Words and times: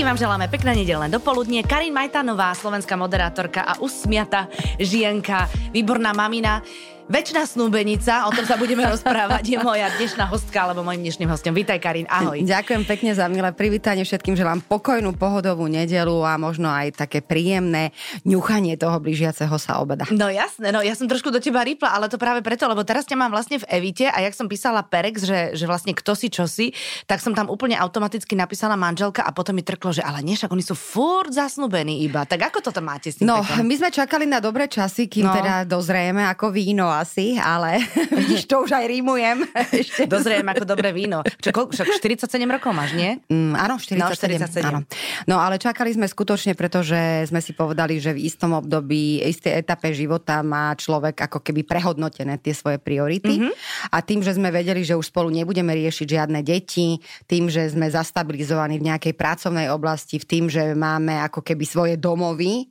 Všetkým 0.00 0.16
vám 0.16 0.24
želáme 0.32 0.48
pekné 0.48 0.72
nedelné 0.80 1.12
dopoludnie. 1.12 1.60
Karin 1.60 1.92
Majtanová, 1.92 2.56
slovenská 2.56 2.96
moderátorka 2.96 3.68
a 3.68 3.84
usmiata 3.84 4.48
žienka, 4.80 5.44
výborná 5.76 6.16
mamina. 6.16 6.64
Večná 7.10 7.42
snúbenica, 7.42 8.22
o 8.22 8.30
tom 8.30 8.46
sa 8.46 8.54
budeme 8.54 8.86
rozprávať, 8.94 9.42
je 9.42 9.58
moja 9.58 9.90
dnešná 9.98 10.30
hostka, 10.30 10.62
alebo 10.62 10.86
mojim 10.86 11.02
dnešným 11.02 11.26
hostom. 11.26 11.50
Vítaj, 11.50 11.82
Karin, 11.82 12.06
ahoj. 12.06 12.38
Ďakujem 12.46 12.86
pekne 12.86 13.10
za 13.18 13.26
milé 13.26 13.50
privítanie 13.50 14.06
všetkým, 14.06 14.38
želám 14.38 14.62
pokojnú, 14.62 15.18
pohodovú 15.18 15.66
nedelu 15.66 16.22
a 16.22 16.38
možno 16.38 16.70
aj 16.70 16.94
také 16.94 17.18
príjemné 17.18 17.90
ňuchanie 18.22 18.78
toho 18.78 18.94
blížiaceho 19.02 19.50
sa 19.58 19.82
obeda. 19.82 20.06
No 20.14 20.30
jasné, 20.30 20.70
no 20.70 20.86
ja 20.86 20.94
som 20.94 21.10
trošku 21.10 21.34
do 21.34 21.42
teba 21.42 21.66
rýpla, 21.66 21.90
ale 21.90 22.06
to 22.06 22.14
práve 22.14 22.46
preto, 22.46 22.70
lebo 22.70 22.86
teraz 22.86 23.02
ťa 23.10 23.18
mám 23.18 23.34
vlastne 23.34 23.58
v 23.58 23.66
Evite 23.66 24.06
a 24.06 24.22
jak 24.22 24.38
som 24.38 24.46
písala 24.46 24.86
Perex, 24.86 25.26
že, 25.26 25.58
že 25.58 25.66
vlastne 25.66 25.98
kto 25.98 26.14
si 26.14 26.30
čo 26.30 26.46
si, 26.46 26.70
tak 27.10 27.18
som 27.18 27.34
tam 27.34 27.50
úplne 27.50 27.74
automaticky 27.74 28.38
napísala 28.38 28.78
manželka 28.78 29.26
a 29.26 29.34
potom 29.34 29.58
mi 29.58 29.66
trklo, 29.66 29.90
že 29.90 30.06
ale 30.06 30.22
nie, 30.22 30.38
však 30.38 30.54
oni 30.54 30.62
sú 30.62 30.78
furt 30.78 31.34
zasnúbení 31.34 32.06
iba. 32.06 32.22
Tak 32.22 32.54
ako 32.54 32.70
toto 32.70 32.78
máte 32.78 33.10
s 33.10 33.18
tým? 33.18 33.26
No, 33.26 33.42
pekom? 33.42 33.66
my 33.66 33.74
sme 33.74 33.90
čakali 33.90 34.30
na 34.30 34.38
dobré 34.38 34.70
časy, 34.70 35.10
kým 35.10 35.26
No. 35.26 35.34
teda 35.34 35.66
dozrieme 35.66 36.22
ako 36.30 36.54
víno 36.54 36.99
asi, 37.00 37.40
ale 37.40 37.80
vidíš, 38.20 38.44
to 38.44 38.60
už 38.60 38.76
aj 38.76 38.84
rímujem. 38.84 39.48
Ešte. 39.80 40.04
Dozriem 40.04 40.44
ako 40.44 40.68
dobré 40.68 40.92
víno. 40.92 41.24
Čo, 41.40 41.56
koľko, 41.56 41.72
však 41.72 41.88
47 41.96 42.36
rokov 42.44 42.76
máš, 42.76 42.92
nie? 42.92 43.16
Mm, 43.32 43.56
áno, 43.56 43.80
47. 43.80 43.96
No, 43.96 44.06
47. 44.12 44.68
Áno. 44.68 44.80
no 45.24 45.36
ale 45.40 45.56
čakali 45.56 45.96
sme 45.96 46.04
skutočne, 46.04 46.52
pretože 46.52 47.24
sme 47.32 47.40
si 47.40 47.56
povedali, 47.56 47.96
že 47.96 48.12
v 48.12 48.28
istom 48.28 48.52
období, 48.52 49.24
istej 49.24 49.64
etape 49.64 49.96
života 49.96 50.44
má 50.44 50.76
človek 50.76 51.24
ako 51.24 51.40
keby 51.40 51.64
prehodnotené 51.64 52.36
tie 52.36 52.52
svoje 52.52 52.76
priority. 52.76 53.40
Mhm. 53.40 53.50
A 53.90 54.04
tým, 54.04 54.20
že 54.20 54.36
sme 54.36 54.52
vedeli, 54.52 54.84
že 54.84 54.98
už 54.98 55.08
spolu 55.08 55.32
nebudeme 55.32 55.72
riešiť 55.72 56.06
žiadne 56.06 56.44
deti, 56.44 57.00
tým, 57.24 57.48
že 57.48 57.72
sme 57.72 57.88
zastabilizovaní 57.88 58.76
v 58.76 58.92
nejakej 58.92 59.14
pracovnej 59.16 59.72
oblasti, 59.72 60.20
v 60.20 60.28
tým, 60.28 60.44
že 60.52 60.76
máme 60.76 61.16
ako 61.24 61.40
keby 61.40 61.64
svoje 61.64 61.94
domovy, 61.96 62.68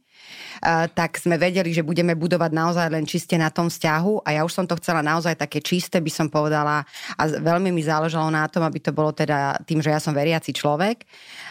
tak 0.94 1.22
sme 1.22 1.40
vedeli, 1.40 1.72
že 1.72 1.86
budeme 1.86 2.18
budovať 2.18 2.52
naozaj 2.52 2.88
len 2.92 3.06
čiste 3.08 3.38
na 3.38 3.54
tom 3.54 3.72
vzťahu. 3.72 4.26
A 4.28 4.40
ja 4.40 4.42
už 4.44 4.52
som 4.52 4.66
to 4.68 4.78
chcela 4.78 5.06
naozaj 5.06 5.38
také 5.38 5.62
čisté, 5.64 6.02
by 6.04 6.12
som 6.12 6.28
povedala. 6.28 6.84
A 7.16 7.22
veľmi 7.30 7.72
mi 7.72 7.86
záležalo 7.86 8.28
na 8.34 8.50
tom, 8.50 8.66
aby 8.66 8.82
to 8.82 8.92
bolo 8.92 9.14
teda 9.14 9.62
tým, 9.64 9.80
že 9.80 9.94
ja 9.94 10.02
som 10.02 10.12
veriaci 10.12 10.52
človek. 10.52 11.06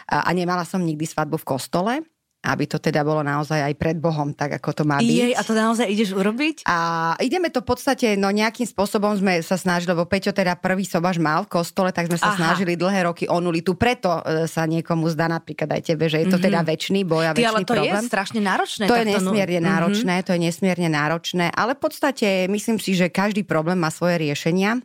A 0.09 0.29
nemala 0.37 0.67
som 0.67 0.83
nikdy 0.83 1.05
svadbu 1.07 1.41
v 1.41 1.49
kostole, 1.49 1.95
aby 2.41 2.65
to 2.65 2.79
teda 2.79 3.03
bolo 3.03 3.21
naozaj 3.21 3.59
aj 3.61 3.75
pred 3.75 3.97
Bohom, 3.97 4.31
tak 4.31 4.55
ako 4.55 4.71
to 4.73 4.83
má 4.83 4.99
byť. 4.99 5.11
Jej, 5.11 5.33
a 5.33 5.43
to 5.43 5.53
naozaj 5.53 5.85
ideš 5.85 6.15
urobiť? 6.15 6.63
A 6.65 6.77
ideme 7.19 7.51
to 7.51 7.61
v 7.61 7.69
podstate, 7.69 8.15
no 8.15 8.31
nejakým 8.31 8.63
spôsobom 8.65 9.11
sme 9.13 9.43
sa 9.43 9.55
snažili, 9.55 9.91
lebo 9.91 10.07
Peťo 10.07 10.31
teda 10.31 10.55
prvý 10.55 10.83
sobaž 10.83 11.19
mal 11.19 11.43
v 11.43 11.53
kostole, 11.53 11.91
tak 11.91 12.07
sme 12.07 12.15
sa 12.15 12.31
Aha. 12.31 12.39
snažili 12.39 12.75
dlhé 12.75 13.05
roky 13.05 13.27
o 13.27 13.39
nulitu. 13.39 13.75
Preto 13.75 14.23
e, 14.23 14.47
sa 14.47 14.65
niekomu 14.65 15.07
zdá 15.09 15.27
napríklad 15.27 15.67
aj 15.69 15.83
tebe, 15.85 16.07
že 16.07 16.23
je 16.23 16.29
to 16.29 16.39
teda 16.39 16.63
väčší 16.63 17.03
boj 17.03 17.25
a 17.27 17.33
väčší 17.33 17.45
ale 17.45 17.61
to 17.63 17.75
problém. 17.75 17.99
je 17.99 18.07
strašne 18.07 18.41
náročné. 18.41 18.85
To 18.87 18.95
je 18.95 19.05
no- 19.05 19.13
nesmierne 19.13 19.59
Mhm. 19.59 19.69
náročné, 19.69 20.15
to 20.23 20.31
je 20.31 20.41
nesmierne 20.41 20.89
náročné, 20.89 21.51
ale 21.51 21.75
v 21.75 21.81
podstate 21.81 22.29
myslím 22.47 22.79
si, 22.79 22.95
že 22.95 23.09
každý 23.09 23.43
problém 23.43 23.77
má 23.77 23.91
svoje 23.91 24.19
riešenia. 24.21 24.79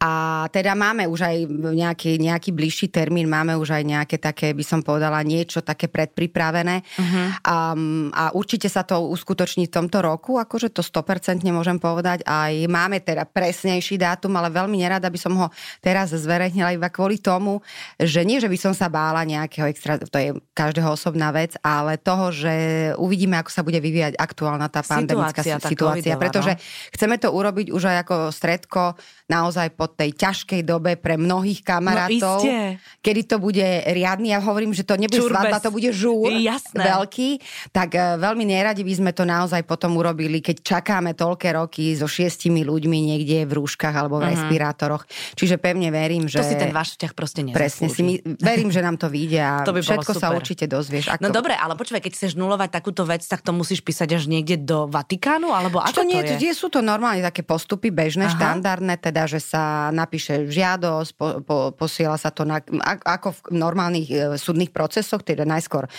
A 0.00 0.48
teda 0.48 0.72
máme 0.72 1.04
už 1.04 1.20
aj 1.28 1.36
nejaký, 1.76 2.16
nejaký 2.16 2.56
bližší 2.56 2.88
termín, 2.88 3.28
máme 3.28 3.52
už 3.60 3.76
aj 3.76 3.84
nejaké 3.84 4.16
také, 4.16 4.56
by 4.56 4.64
som 4.64 4.80
povedala, 4.80 5.20
niečo 5.20 5.60
také 5.60 5.92
predpripravené. 5.92 6.80
Mhm. 6.96 7.44
A, 7.44 7.76
a 8.16 8.24
určite 8.32 8.72
sa 8.72 8.80
to 8.80 9.12
uskutoční 9.12 9.68
v 9.68 9.76
tomto 9.76 10.00
roku, 10.00 10.40
akože 10.40 10.72
to 10.72 10.80
100% 10.80 11.44
môžem 11.52 11.76
povedať. 11.76 12.24
Aj 12.24 12.48
máme 12.64 13.04
teda 13.04 13.28
presnejší 13.28 14.00
dátum, 14.00 14.32
ale 14.40 14.48
veľmi 14.48 14.80
nerada 14.80 15.12
by 15.12 15.20
som 15.20 15.36
ho 15.36 15.52
teraz 15.84 16.16
zverejnila 16.16 16.72
iba 16.72 16.88
kvôli 16.88 17.20
tomu, 17.20 17.60
že 18.00 18.24
nie, 18.24 18.40
že 18.40 18.48
by 18.48 18.56
som 18.56 18.72
sa 18.72 18.88
bála 18.88 19.20
nejakého 19.28 19.68
extra, 19.68 20.00
to 20.00 20.16
je 20.16 20.32
každého 20.56 20.96
osobná 20.96 21.28
vec, 21.28 21.60
ale 21.60 22.00
toho, 22.00 22.32
že 22.32 22.54
uvidíme, 22.96 23.36
ako 23.36 23.52
sa 23.52 23.60
bude 23.60 23.76
vyvíjať 23.76 24.16
aktuálna 24.16 24.72
tá 24.72 24.80
pandemická 24.80 25.44
Situácia, 25.44 25.60
situácia, 25.60 26.16
covidová, 26.16 26.22
pretože 26.24 26.52
no. 26.56 26.60
chceme 26.96 27.16
to 27.20 27.28
urobiť 27.28 27.66
už 27.68 27.82
aj 27.84 27.96
ako 28.08 28.14
stredko 28.32 28.82
naozaj 29.28 29.76
po 29.76 29.89
tej 29.92 30.14
ťažkej 30.14 30.62
dobe 30.62 30.94
pre 30.94 31.14
mnohých 31.14 31.60
kamarátov, 31.60 32.40
No 32.40 32.46
iste. 32.46 32.78
kedy 33.00 33.20
to 33.26 33.36
bude 33.36 33.62
riadny, 33.86 34.30
ja 34.30 34.38
hovorím, 34.38 34.70
že 34.70 34.82
to 34.82 34.94
nebude 34.94 35.18
Čurbes. 35.18 35.34
svadba, 35.34 35.58
to 35.58 35.70
bude 35.70 35.90
žúr 35.90 36.30
Jasné. 36.32 36.80
veľký, 36.80 37.28
tak 37.70 37.94
e, 37.94 38.16
veľmi 38.16 38.44
neradi 38.44 38.82
by 38.82 38.94
sme 38.94 39.10
to 39.10 39.24
naozaj 39.24 39.62
potom 39.64 39.96
urobili, 39.96 40.38
keď 40.38 40.60
čakáme 40.60 41.14
toľké 41.14 41.52
roky 41.52 41.92
so 41.92 42.06
šiestimi 42.06 42.62
ľuďmi 42.62 42.98
niekde 43.10 43.44
v 43.44 43.52
rúškach 43.52 43.92
alebo 43.92 44.18
v 44.18 44.30
respirátoroch. 44.30 45.04
Čiže 45.34 45.58
pevne 45.58 45.90
verím, 45.90 46.26
že... 46.26 46.38
Mhm. 46.38 46.42
To 46.42 46.48
si 46.48 46.56
ten 46.56 46.72
váš 46.72 46.88
vzťah 46.94 47.12
proste 47.12 47.40
nezaslúži. 47.42 47.58
Presne 47.58 47.86
si 47.90 48.00
my, 48.00 48.14
verím, 48.38 48.70
že 48.70 48.80
nám 48.80 48.96
to 48.96 49.10
vyjde 49.10 49.40
a 49.40 49.52
To 49.68 49.74
by 49.74 49.80
všetko 49.82 50.12
sa 50.14 50.30
určite 50.32 50.64
dozvieš. 50.70 51.12
Ako... 51.12 51.20
No 51.20 51.28
dobre, 51.28 51.54
ale 51.56 51.74
počúvaj, 51.76 52.00
keď 52.00 52.12
chceš 52.16 52.32
nulovať 52.36 52.68
takúto 52.70 53.02
vec, 53.04 53.24
tak 53.24 53.42
to 53.42 53.50
musíš 53.50 53.80
písať 53.82 54.16
až 54.16 54.24
niekde 54.26 54.60
do 54.60 54.86
Vatikánu? 54.86 55.50
Alebo 55.50 55.80
ako 55.82 56.00
to 56.00 56.04
nie, 56.06 56.20
to 56.22 56.36
je? 56.38 56.52
sú 56.54 56.68
to 56.68 56.84
normálne 56.84 57.22
také 57.24 57.40
postupy 57.40 57.88
bežné. 57.88 58.28
Aha. 58.28 58.36
štandardné, 58.36 58.94
teda, 59.00 59.24
že 59.24 59.40
sa 59.40 59.62
napíše 59.88 60.44
žiadosť, 60.52 61.10
po, 61.16 61.26
po, 61.40 61.56
posiela 61.72 62.20
sa 62.20 62.28
to 62.28 62.44
na, 62.44 62.60
ako 63.08 63.32
v 63.32 63.40
normálnych 63.56 64.08
e, 64.12 64.16
súdnych 64.36 64.68
procesoch, 64.68 65.24
teda 65.24 65.48
najskôr 65.48 65.88
e, 65.88 65.90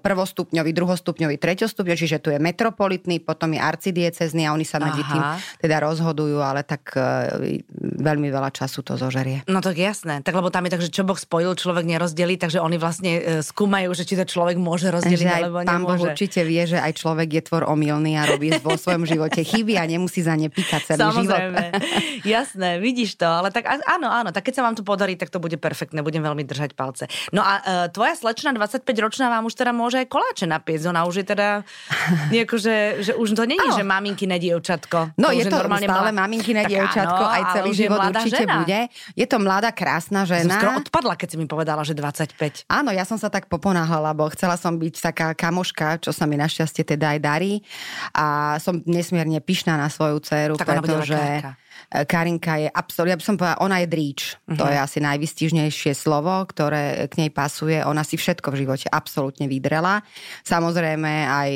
prvostupňový, 0.00 0.72
druhostupňový, 0.72 1.36
treťostupňový, 1.36 1.98
čiže 2.00 2.24
tu 2.24 2.32
je 2.32 2.40
metropolitný, 2.40 3.20
potom 3.20 3.52
je 3.52 3.60
arcidiecezný 3.60 4.48
a 4.48 4.56
oni 4.56 4.64
sa 4.64 4.80
medzi 4.80 5.04
tým 5.04 5.22
teda 5.60 5.84
rozhodujú, 5.84 6.40
ale 6.40 6.64
tak 6.64 6.96
e, 6.96 7.60
veľmi 7.98 8.28
veľa 8.30 8.50
času 8.54 8.86
to 8.86 8.94
zožerie. 8.94 9.42
No 9.50 9.58
tak 9.58 9.76
jasné, 9.76 10.22
tak 10.22 10.32
lebo 10.38 10.48
tam 10.48 10.64
je 10.64 10.70
tak, 10.70 10.82
že 10.86 10.90
čo 10.94 11.02
Boh 11.02 11.18
spojil, 11.18 11.58
človek 11.58 11.84
nerozdelí, 11.84 12.38
takže 12.38 12.62
oni 12.62 12.78
vlastne 12.78 13.12
e, 13.18 13.22
skúmajú, 13.42 13.90
že 13.92 14.06
či 14.06 14.14
to 14.14 14.24
človek 14.24 14.56
môže 14.56 14.88
rozdeliť, 14.88 15.26
Že 15.26 15.34
aj 15.34 15.42
alebo 15.42 15.58
pán 15.66 15.82
Boh 15.82 15.98
určite 15.98 16.40
vie, 16.46 16.62
že 16.64 16.78
aj 16.78 16.94
človek 16.94 17.28
je 17.28 17.42
tvor 17.50 17.66
omylný 17.66 18.14
a 18.16 18.24
robí 18.30 18.54
vo 18.62 18.78
svojom 18.78 19.04
živote 19.04 19.42
chyby 19.42 19.74
a 19.76 19.84
nemusí 19.84 20.22
za 20.22 20.38
ne 20.38 20.48
píkať 20.48 20.94
celý 20.94 21.26
život. 21.26 21.34
Samozrejme, 21.34 21.62
jasné, 22.38 22.70
vidíš 22.78 23.18
to, 23.18 23.26
ale 23.26 23.50
tak 23.50 23.66
áno, 23.66 24.06
áno, 24.06 24.30
tak 24.30 24.46
keď 24.46 24.54
sa 24.54 24.62
vám 24.62 24.78
to 24.78 24.86
podarí, 24.86 25.18
tak 25.18 25.34
to 25.34 25.42
bude 25.42 25.58
perfektné, 25.58 26.00
budem 26.00 26.22
veľmi 26.22 26.46
držať 26.46 26.78
palce. 26.78 27.10
No 27.34 27.42
a 27.42 27.58
e, 27.58 27.90
tvoja 27.90 28.14
slečna 28.14 28.54
25-ročná 28.54 29.26
vám 29.26 29.50
už 29.50 29.58
teda 29.58 29.74
môže 29.74 29.98
aj 29.98 30.06
koláče 30.06 30.46
napiesť, 30.46 30.84
ona 30.86 31.02
už 31.04 31.22
je 31.22 31.26
teda, 31.34 31.48
nieko, 32.34 32.54
že, 32.56 33.02
že 33.02 33.12
už 33.18 33.34
to 33.34 33.44
není, 33.44 33.66
Áno. 33.66 33.76
že 33.76 33.82
maminkiné 33.82 34.38
dievčatko. 34.38 35.18
No 35.18 35.34
už 35.34 35.42
je 35.42 35.44
to 35.50 35.58
normálne 35.58 35.86
stále 35.88 36.10
mla- 36.14 36.28
maminkine 36.28 36.62
dievčatko, 36.68 37.24
áno, 37.24 37.34
aj 37.34 37.42
celý 37.56 37.70
život 37.88 38.00
určite 38.12 38.44
žena. 38.44 38.54
bude. 38.60 38.80
Je 39.16 39.26
to 39.26 39.36
mladá, 39.40 39.70
krásna 39.72 40.28
Som 40.28 40.36
žena. 40.44 40.54
skoro 40.60 40.72
odpadla, 40.84 41.14
keď 41.16 41.28
si 41.32 41.36
mi 41.40 41.46
povedala, 41.48 41.80
že 41.82 41.96
25. 41.96 42.68
Áno, 42.68 42.92
ja 42.92 43.08
som 43.08 43.16
sa 43.16 43.32
tak 43.32 43.48
poponáhala, 43.48 44.12
lebo 44.12 44.28
chcela 44.36 44.60
som 44.60 44.76
byť 44.76 44.94
taká 45.00 45.32
kamoška, 45.32 46.04
čo 46.04 46.12
sa 46.12 46.28
mi 46.28 46.36
našťastie 46.36 46.84
teda 46.84 47.16
aj 47.16 47.18
darí. 47.24 47.52
A 48.12 48.56
som 48.60 48.84
nesmierne 48.84 49.40
pyšná 49.40 49.80
na 49.80 49.88
svoju 49.88 50.20
dceru, 50.20 50.54
Tak 50.60 50.68
ona 50.68 50.80
bude 50.84 50.92
pretože 51.00 51.16
lekárka. 51.16 51.50
Karinka 51.88 52.58
je 52.60 52.68
absolútne, 52.68 53.14
ja 53.14 53.20
by 53.20 53.26
som 53.26 53.36
povedala, 53.38 53.64
ona 53.64 53.76
je 53.80 53.88
dríč. 53.88 54.20
To 54.50 54.64
Mhm. 54.64 54.72
je 54.72 54.78
asi 54.78 54.98
najvystižnejšie 55.00 55.92
slovo, 55.94 56.32
ktoré 56.44 57.08
k 57.08 57.14
nej 57.26 57.30
pasuje. 57.30 57.80
Ona 57.80 58.02
si 58.04 58.18
všetko 58.18 58.50
v 58.52 58.66
živote 58.66 58.86
absolútne 58.90 59.48
vydrela. 59.48 60.02
Samozrejme 60.44 61.12
aj 61.28 61.50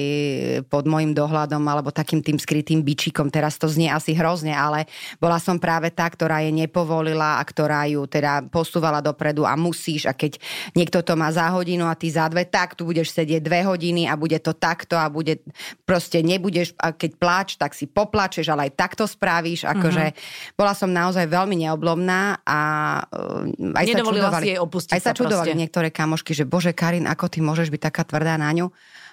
pod 0.69 0.85
môjim 0.89 1.13
dohľadom 1.13 1.63
alebo 1.65 1.93
takým 1.93 2.21
tým 2.21 2.37
skrytým 2.37 2.85
bičikom. 2.85 3.29
Teraz 3.29 3.59
to 3.59 3.69
znie 3.69 3.89
asi 3.89 4.13
hrozne, 4.13 4.53
ale 4.53 4.87
bola 5.19 5.37
som 5.41 5.59
práve 5.59 5.91
tá, 5.93 6.09
ktorá 6.09 6.41
je 6.45 6.53
nepovolila 6.53 7.39
a 7.39 7.43
ktorá 7.45 7.85
ju 7.89 8.05
teda 8.07 8.47
posúvala 8.49 9.01
dopredu 9.01 9.45
a 9.45 9.57
musíš 9.57 10.09
a 10.09 10.13
keď 10.13 10.39
niekto 10.77 11.01
to 11.05 11.17
má 11.17 11.29
za 11.33 11.49
hodinu 11.53 11.89
a 11.89 11.97
ty 11.97 12.09
za 12.13 12.29
dve, 12.29 12.45
tak 12.49 12.75
tu 12.77 12.85
budeš 12.85 13.13
sedieť 13.13 13.41
dve 13.43 13.65
hodiny 13.65 14.09
a 14.09 14.17
bude 14.17 14.39
to 14.41 14.53
takto 14.53 14.97
a 14.97 15.09
bude 15.09 15.41
proste 15.85 16.21
nebudeš, 16.23 16.73
a 16.79 16.93
keď 16.93 17.11
pláč, 17.17 17.49
tak 17.57 17.73
si 17.73 17.89
poplačeš, 17.89 18.49
ale 18.49 18.69
aj 18.69 18.77
takto 18.77 19.05
spravíš, 19.09 19.65
akože 19.69 20.12
bola 20.53 20.73
som 20.73 20.89
naozaj 20.89 21.25
veľmi 21.25 21.57
neoblomná 21.59 22.41
a 22.43 22.61
uh, 23.03 23.75
aj 23.75 23.85
sa 23.85 23.91
Nedovolila 23.93 24.29
čudovali, 24.29 24.45
si 24.45 24.51
jej 24.51 24.61
opustiť 24.61 24.93
aj 24.93 25.01
sa 25.01 25.11
sa 25.11 25.17
čudovali 25.17 25.51
proste. 25.51 25.61
niektoré 25.61 25.89
kamošky, 25.89 26.33
že 26.33 26.45
bože 26.45 26.73
Karin, 26.73 27.05
ako 27.05 27.27
ty 27.27 27.39
môžeš 27.39 27.69
byť 27.69 27.83
taká 27.83 28.03
tvrdá 28.03 28.37
na 28.37 28.51
ňu? 28.51 28.69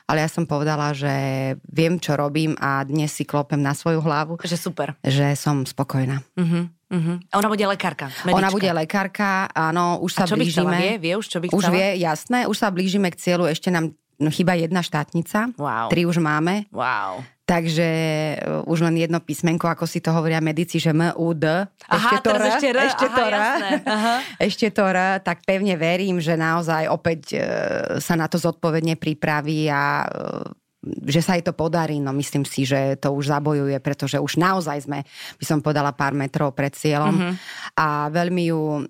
Ale 0.06 0.26
ja 0.26 0.30
som 0.30 0.42
povedala, 0.42 0.90
že 0.90 1.14
viem, 1.70 2.02
čo 2.02 2.18
robím 2.18 2.58
a 2.58 2.82
dnes 2.82 3.14
si 3.14 3.22
klopem 3.22 3.62
na 3.62 3.78
svoju 3.78 4.02
hlavu, 4.02 4.42
Že 4.42 4.58
super. 4.58 4.98
že 5.06 5.38
som 5.38 5.62
spokojná. 5.62 6.26
Uh-huh, 6.34 6.66
uh-huh. 6.90 7.18
A 7.30 7.38
ona 7.38 7.46
bude 7.46 7.62
lekárka. 7.62 8.10
Medička. 8.26 8.34
Ona 8.34 8.50
bude 8.50 8.70
lekárka, 8.74 9.46
áno, 9.54 10.02
už 10.02 10.18
A 10.18 10.18
sa 10.18 10.24
čo 10.26 10.34
by 10.34 10.50
chcela? 10.50 10.74
blížime. 10.74 10.78
Vie? 10.82 10.94
Vie 10.98 11.14
už, 11.14 11.26
čo 11.30 11.38
by 11.38 11.54
Už 11.54 11.62
chcela? 11.62 11.76
vie, 11.78 11.88
jasné, 12.02 12.50
už 12.50 12.58
sa 12.58 12.74
blížime 12.74 13.14
k 13.14 13.22
cieľu, 13.22 13.46
ešte 13.46 13.70
nám 13.70 13.94
no, 14.18 14.34
chýba 14.34 14.58
jedna 14.58 14.82
štátnica, 14.82 15.54
Wow. 15.54 15.94
tri 15.94 16.10
už 16.10 16.18
máme, 16.18 16.66
Wow. 16.74 17.22
Takže 17.50 17.90
uh, 18.38 18.70
už 18.70 18.86
len 18.86 19.02
jedno 19.02 19.18
písmenko, 19.18 19.66
ako 19.66 19.90
si 19.90 20.06
to 20.06 20.14
hovoria 20.14 20.38
medici, 20.38 20.78
že 20.78 20.94
M, 20.94 21.10
U, 21.18 21.34
D, 21.34 21.66
Aha, 21.90 22.22
ešte 22.22 22.30
R, 22.30 22.42
ešte 22.46 22.68
R, 22.70 22.78
ešte 22.86 23.06
aha, 23.10 23.16
to 23.18 23.22
R, 23.26 23.34
jasné, 23.34 23.70
aha. 23.82 24.16
ešte 24.48 24.68
to 24.70 24.84
R, 24.86 25.00
tak 25.26 25.42
pevne 25.42 25.74
verím, 25.74 26.22
že 26.22 26.38
naozaj 26.38 26.86
opäť 26.94 27.22
uh, 27.34 27.42
sa 27.98 28.14
na 28.14 28.30
to 28.30 28.38
zodpovedne 28.38 29.02
pripraví 29.02 29.66
a 29.66 30.06
uh, 30.06 30.46
že 31.10 31.20
sa 31.20 31.36
jej 31.36 31.44
to 31.44 31.52
podarí, 31.52 32.00
no 32.00 32.16
myslím 32.16 32.48
si, 32.48 32.64
že 32.64 32.96
to 33.04 33.12
už 33.12 33.36
zabojuje, 33.36 33.76
pretože 33.84 34.16
už 34.16 34.40
naozaj 34.40 34.88
sme, 34.88 35.04
by 35.36 35.44
som 35.44 35.60
podala 35.60 35.92
pár 35.92 36.16
metrov 36.16 36.56
pred 36.56 36.72
cieľom 36.72 37.12
mm-hmm. 37.12 37.34
a 37.76 38.08
veľmi 38.08 38.48
ju 38.48 38.88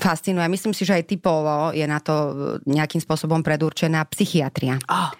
fascinuje. 0.00 0.48
Myslím 0.48 0.72
si, 0.72 0.88
že 0.88 0.96
aj 0.96 1.04
typovo 1.04 1.68
je 1.76 1.84
na 1.84 2.00
to 2.00 2.32
nejakým 2.64 3.04
spôsobom 3.04 3.44
predurčená 3.44 4.00
psychiatria. 4.08 4.80
Oh 4.88 5.12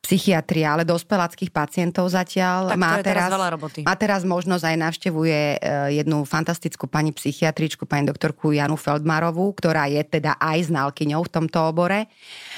psychiatria, 0.00 0.74
ale 0.74 0.88
dospeláckých 0.88 1.52
pacientov 1.52 2.08
zatiaľ. 2.08 2.72
Tak 2.72 2.80
má, 2.80 2.92
teraz, 3.04 3.28
teraz 3.28 3.36
veľa 3.36 3.48
roboty. 3.52 3.80
má 3.84 3.94
teraz 4.00 4.20
možnosť 4.24 4.64
aj 4.64 4.76
navštevuje 4.80 5.38
e, 5.38 5.56
jednu 6.00 6.24
fantastickú 6.24 6.88
pani 6.88 7.12
psychiatričku, 7.12 7.84
pani 7.84 8.08
doktorku 8.08 8.56
Janu 8.56 8.80
Feldmarovú, 8.80 9.52
ktorá 9.52 9.92
je 9.92 10.00
teda 10.00 10.40
aj 10.40 10.72
znalkyňou 10.72 11.20
v 11.20 11.30
tomto 11.30 11.68
obore. 11.68 12.08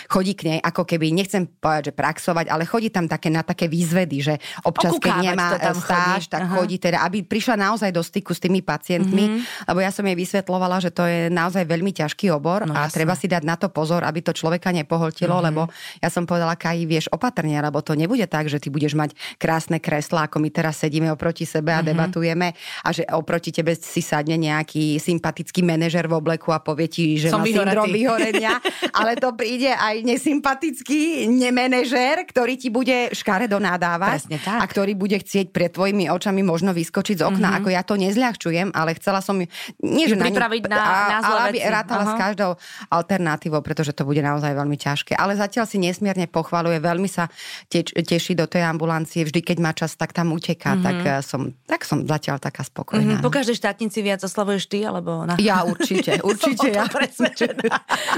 Chodí 0.07 0.37
k 0.37 0.43
nej 0.55 0.59
ako 0.61 0.87
keby, 0.87 1.11
nechcem 1.11 1.49
povedať, 1.49 1.91
že 1.91 1.95
praxovať, 1.97 2.47
ale 2.53 2.69
chodí 2.69 2.93
tam 2.93 3.09
také 3.09 3.33
na 3.33 3.43
také 3.43 3.67
výzvedy, 3.67 4.19
že 4.23 4.35
občas, 4.63 4.95
keď 5.01 5.33
nemá 5.33 5.57
e, 5.57 5.73
stáž, 5.75 6.29
chodí. 6.29 6.33
tak 6.33 6.43
Aha. 6.47 6.55
chodí 6.59 6.77
teda, 6.79 6.99
aby 7.07 7.25
prišla 7.25 7.57
naozaj 7.57 7.91
do 7.91 8.05
styku 8.05 8.37
s 8.37 8.41
tými 8.43 8.61
pacientmi, 8.61 9.25
mm-hmm. 9.29 9.67
lebo 9.73 9.79
ja 9.81 9.91
som 9.91 10.05
jej 10.05 10.17
vysvetlovala, 10.17 10.83
že 10.83 10.91
to 10.93 11.09
je 11.09 11.33
naozaj 11.33 11.65
veľmi 11.65 11.93
ťažký 11.97 12.29
obor 12.35 12.69
no, 12.69 12.77
a 12.77 12.87
jasne. 12.87 12.97
treba 13.01 13.15
si 13.17 13.27
dať 13.31 13.43
na 13.43 13.57
to 13.57 13.73
pozor, 13.73 14.05
aby 14.05 14.21
to 14.21 14.37
človeka 14.37 14.71
nepoholtilo, 14.75 15.41
mm-hmm. 15.41 15.49
lebo 15.49 15.63
ja 15.99 16.09
som 16.13 16.29
povedala, 16.29 16.55
Kaji, 16.59 16.85
vieš, 16.85 17.07
opatrne 17.13 17.63
lebo 17.63 17.79
to 17.85 17.95
nebude 17.95 18.25
tak, 18.27 18.49
že 18.49 18.59
ty 18.59 18.73
budeš 18.73 18.99
mať 18.99 19.15
krásne 19.39 19.79
kresla, 19.79 20.27
ako 20.27 20.43
my 20.43 20.49
teraz 20.51 20.83
sedíme 20.83 21.13
oproti 21.13 21.47
sebe 21.47 21.71
a 21.71 21.81
mm-hmm. 21.81 21.91
debatujeme 21.93 22.49
a 22.83 22.89
že 22.91 23.07
oproti 23.13 23.55
tebe 23.55 23.77
si 23.79 24.01
sadne 24.03 24.35
nejaký 24.41 24.99
sympatický 24.99 25.63
manažer 25.63 26.11
v 26.11 26.19
obleku 26.19 26.51
a 26.51 26.59
povie 26.59 26.89
ti, 26.89 27.05
že 27.21 27.31
Som 27.31 27.45
má 27.45 27.51
syndrom 27.51 27.87
vyhorenia, 27.89 28.59
ale 28.99 29.15
to 29.19 29.33
príde 29.37 29.71
aj 29.71 29.92
nesympatický 30.01 31.29
nemenežer, 31.29 32.25
ktorý 32.25 32.57
ti 32.57 32.73
bude 32.73 33.13
škaredo 33.13 33.61
nadávať 33.61 34.33
a 34.49 34.65
ktorý 34.65 34.97
bude 34.97 35.21
chcieť 35.21 35.53
pred 35.53 35.69
tvojimi 35.69 36.09
očami 36.09 36.41
možno 36.41 36.73
vyskočiť 36.73 37.21
z 37.21 37.23
okna. 37.29 37.53
Mm-hmm. 37.53 37.59
Ako 37.61 37.69
ja 37.69 37.83
to 37.85 37.95
nezľahčujem, 38.01 38.73
ale 38.73 38.97
chcela 38.97 39.21
som 39.21 39.37
nie, 39.37 40.05
že 40.09 40.17
pripraviť 40.17 40.63
na, 40.73 40.77
na, 40.77 40.93
na 41.13 41.19
ale 41.21 41.41
aby 41.53 41.59
rátala 41.69 42.05
s 42.09 42.15
každou 42.17 42.51
alternatívou, 42.89 43.61
pretože 43.61 43.93
to 43.93 44.09
bude 44.09 44.25
naozaj 44.25 44.57
veľmi 44.57 44.79
ťažké. 44.81 45.13
Ale 45.19 45.37
zatiaľ 45.37 45.69
si 45.69 45.77
nesmierne 45.77 46.25
pochvaluje, 46.31 46.81
veľmi 46.81 47.11
sa 47.11 47.29
teč, 47.69 47.93
teší 47.93 48.39
do 48.39 48.47
tej 48.49 48.65
ambulancie, 48.65 49.27
vždy 49.27 49.41
keď 49.43 49.59
má 49.59 49.77
čas, 49.77 49.99
tak 49.99 50.15
tam 50.17 50.33
uteká, 50.33 50.79
mm-hmm. 50.79 50.87
tak, 50.87 50.99
eh, 51.05 51.21
som, 51.21 51.53
tak 51.67 51.85
som 51.85 52.07
zatiaľ 52.07 52.39
taká 52.39 52.63
spokojná. 52.63 53.19
Mm-hmm. 53.19 53.27
Po 53.27 53.33
každej 53.35 53.57
štátnici 53.59 53.99
viac 54.01 54.23
oslavuješ 54.23 54.71
ty, 54.71 54.87
alebo... 54.87 55.27
Na... 55.27 55.35
Ja 55.43 55.67
určite, 55.67 56.23
určite. 56.31 56.71
ja. 56.71 56.87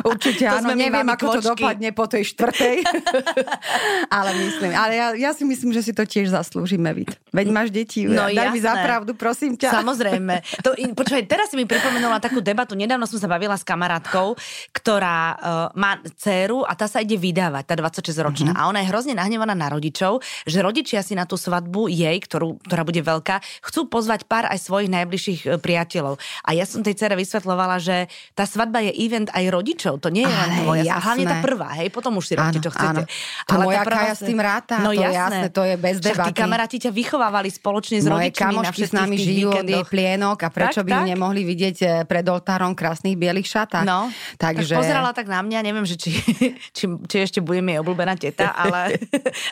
určite, 0.04 0.44
áno, 0.44 0.76
neviem, 0.76 1.06
ako 1.06 1.40
kvočky. 1.40 1.42
to 1.42 1.63
dopadne 1.64 1.90
po 1.96 2.04
tej 2.04 2.28
štvrtej. 2.28 2.76
ale 4.20 4.30
myslím, 4.36 4.76
ale 4.76 4.92
ja, 5.00 5.06
ja 5.16 5.30
si 5.32 5.48
myslím, 5.48 5.72
že 5.72 5.80
si 5.80 5.96
to 5.96 6.04
tiež 6.04 6.28
zaslúžime, 6.28 6.92
Vít. 6.92 7.16
Veď 7.34 7.46
máš 7.50 7.68
deti, 7.74 8.06
no, 8.06 8.30
daj 8.30 8.30
jasné. 8.30 8.54
mi 8.54 8.60
za 8.62 8.74
pravdu, 8.78 9.10
prosím 9.18 9.58
ťa. 9.58 9.82
Samozrejme. 9.82 10.62
To, 10.62 10.78
počúvaj, 10.94 11.26
teraz 11.26 11.50
si 11.50 11.58
mi 11.58 11.66
pripomenula 11.66 12.22
takú 12.22 12.38
debatu, 12.38 12.78
nedávno 12.78 13.10
som 13.10 13.18
sa 13.18 13.26
bavila 13.26 13.58
s 13.58 13.66
kamarátkou, 13.66 14.38
ktorá 14.70 15.18
uh, 15.34 15.34
má 15.74 15.98
dceru 16.14 16.62
a 16.62 16.78
tá 16.78 16.86
sa 16.86 17.02
ide 17.02 17.18
vydávať, 17.18 17.66
tá 17.66 17.74
26-ročná. 17.74 18.54
Mm-hmm. 18.54 18.62
A 18.62 18.70
ona 18.70 18.78
je 18.86 18.88
hrozne 18.94 19.18
nahnevaná 19.18 19.58
na 19.58 19.66
rodičov, 19.66 20.22
že 20.46 20.62
rodičia 20.62 21.02
si 21.02 21.18
na 21.18 21.26
tú 21.26 21.34
svadbu 21.34 21.90
jej, 21.90 22.14
ktorú, 22.22 22.62
ktorá 22.62 22.86
bude 22.86 23.02
veľká, 23.02 23.42
chcú 23.66 23.90
pozvať 23.90 24.30
pár 24.30 24.46
aj 24.46 24.62
svojich 24.62 24.94
najbližších 24.94 25.40
e, 25.42 25.48
priateľov. 25.58 26.22
A 26.46 26.54
ja 26.54 26.62
som 26.62 26.86
tej 26.86 26.94
cere 26.94 27.18
vysvetlovala, 27.18 27.82
že 27.82 28.06
tá 28.38 28.46
svadba 28.46 28.78
je 28.86 28.94
event 28.94 29.26
aj 29.34 29.44
rodičov, 29.50 29.98
to 29.98 30.14
nie 30.14 30.22
je 30.22 30.30
len 30.30 30.50
tvoja. 30.62 31.02
Hlavne 31.02 31.26
tá 31.26 31.36
prvá, 31.42 31.74
hej, 31.82 31.90
potom 31.90 32.14
už 32.22 32.30
si 32.30 32.34
robíte, 32.38 32.62
čo 32.62 32.70
chcete. 32.70 33.02
Áno. 33.02 33.10
To 33.50 33.54
Ale 33.58 33.64
moja 33.66 33.82
prvá... 33.82 34.02
Kaja 34.04 34.14
s 34.14 34.22
tým 34.22 34.40
ráta, 34.40 34.74
no, 34.78 34.94
to 34.94 35.02
jasné. 35.02 35.18
jasné, 35.18 35.46
to 35.50 35.62
je 35.66 35.74
bez 35.80 35.96
debaty. 35.98 36.28
tí 36.30 36.32
kamaráti 36.36 36.76
ťa 36.78 36.90
vychovávali 37.24 37.48
spoločne 37.48 37.96
s 38.04 38.06
Moje 38.06 38.28
rodičmi 38.28 38.36
kamošky 38.36 38.82
s 38.84 38.92
nami 38.92 39.16
žijú 39.16 39.48
od 39.56 39.64
jej 39.64 39.84
plienok 39.88 40.36
a 40.44 40.48
prečo 40.52 40.84
tak, 40.84 40.88
by 40.88 40.92
tak? 40.92 41.04
nemohli 41.08 41.40
vidieť 41.40 41.76
e, 41.80 41.86
pred 42.04 42.26
oltárom 42.28 42.76
krásnych 42.76 43.16
bielých 43.16 43.48
šatách. 43.48 43.88
No, 43.88 44.12
Takže... 44.36 44.76
tak 44.76 44.84
pozerala 44.84 45.10
tak 45.16 45.26
na 45.32 45.40
mňa, 45.40 45.58
neviem, 45.64 45.88
že 45.88 45.96
či, 45.96 46.12
či, 46.76 46.84
či 47.08 47.16
ešte 47.24 47.40
budeme 47.40 47.72
jej 47.72 47.80
obľúbená 47.80 48.12
teta, 48.20 48.52
ale 48.62 49.00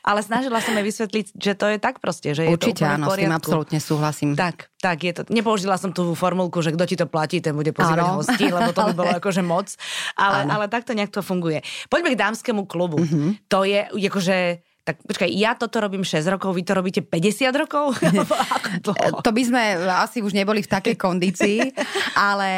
ale 0.04 0.20
snažila 0.20 0.60
som 0.60 0.76
jej 0.76 0.84
vysvetliť, 0.84 1.26
že 1.32 1.52
to 1.56 1.66
je 1.72 1.78
tak 1.80 1.96
proste, 2.04 2.36
že 2.36 2.44
je 2.44 2.52
Určite 2.52 2.84
to 2.84 2.92
áno, 2.92 3.08
s 3.08 3.16
tým 3.16 3.32
absolútne 3.32 3.80
súhlasím. 3.80 4.36
Tak, 4.36 4.68
tak 4.76 5.00
je 5.00 5.12
to. 5.16 5.22
Nepoužila 5.32 5.80
som 5.80 5.96
tú 5.96 6.12
formulku, 6.12 6.60
že 6.60 6.76
kto 6.76 6.84
ti 6.84 6.96
to 7.00 7.08
platí, 7.08 7.40
ten 7.40 7.56
bude 7.56 7.72
pozývať 7.72 8.04
ano. 8.04 8.20
hostí, 8.20 8.52
lebo 8.52 8.68
to 8.76 8.80
by 8.84 8.92
bolo 8.92 9.12
akože 9.20 9.40
moc. 9.40 9.72
Ale, 10.20 10.44
ale 10.44 10.68
takto 10.68 10.92
nejak 10.92 11.08
to 11.08 11.24
funguje. 11.24 11.64
Poďme 11.88 12.12
k 12.12 12.20
dámskému 12.20 12.68
klubu. 12.68 13.00
Mm-hmm. 13.00 13.48
To 13.48 13.64
je 13.64 13.88
akože 13.88 14.36
tak 14.82 14.98
počkaj, 15.06 15.30
ja 15.30 15.54
toto 15.54 15.78
robím 15.78 16.02
6 16.02 16.26
rokov, 16.26 16.58
vy 16.58 16.66
to 16.66 16.74
robíte 16.74 17.00
50 17.06 17.54
rokov? 17.54 17.94
to 19.26 19.30
by 19.30 19.42
sme 19.46 19.62
asi 19.86 20.18
už 20.18 20.34
neboli 20.34 20.58
v 20.58 20.70
takej 20.70 20.98
kondícii, 20.98 21.70
ale 22.30 22.50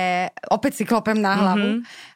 opäť 0.49 0.81
si 0.81 0.85
klopem 0.89 1.21
na 1.21 1.37
hlavu. 1.37 1.69
Mm-hmm. 1.81 2.13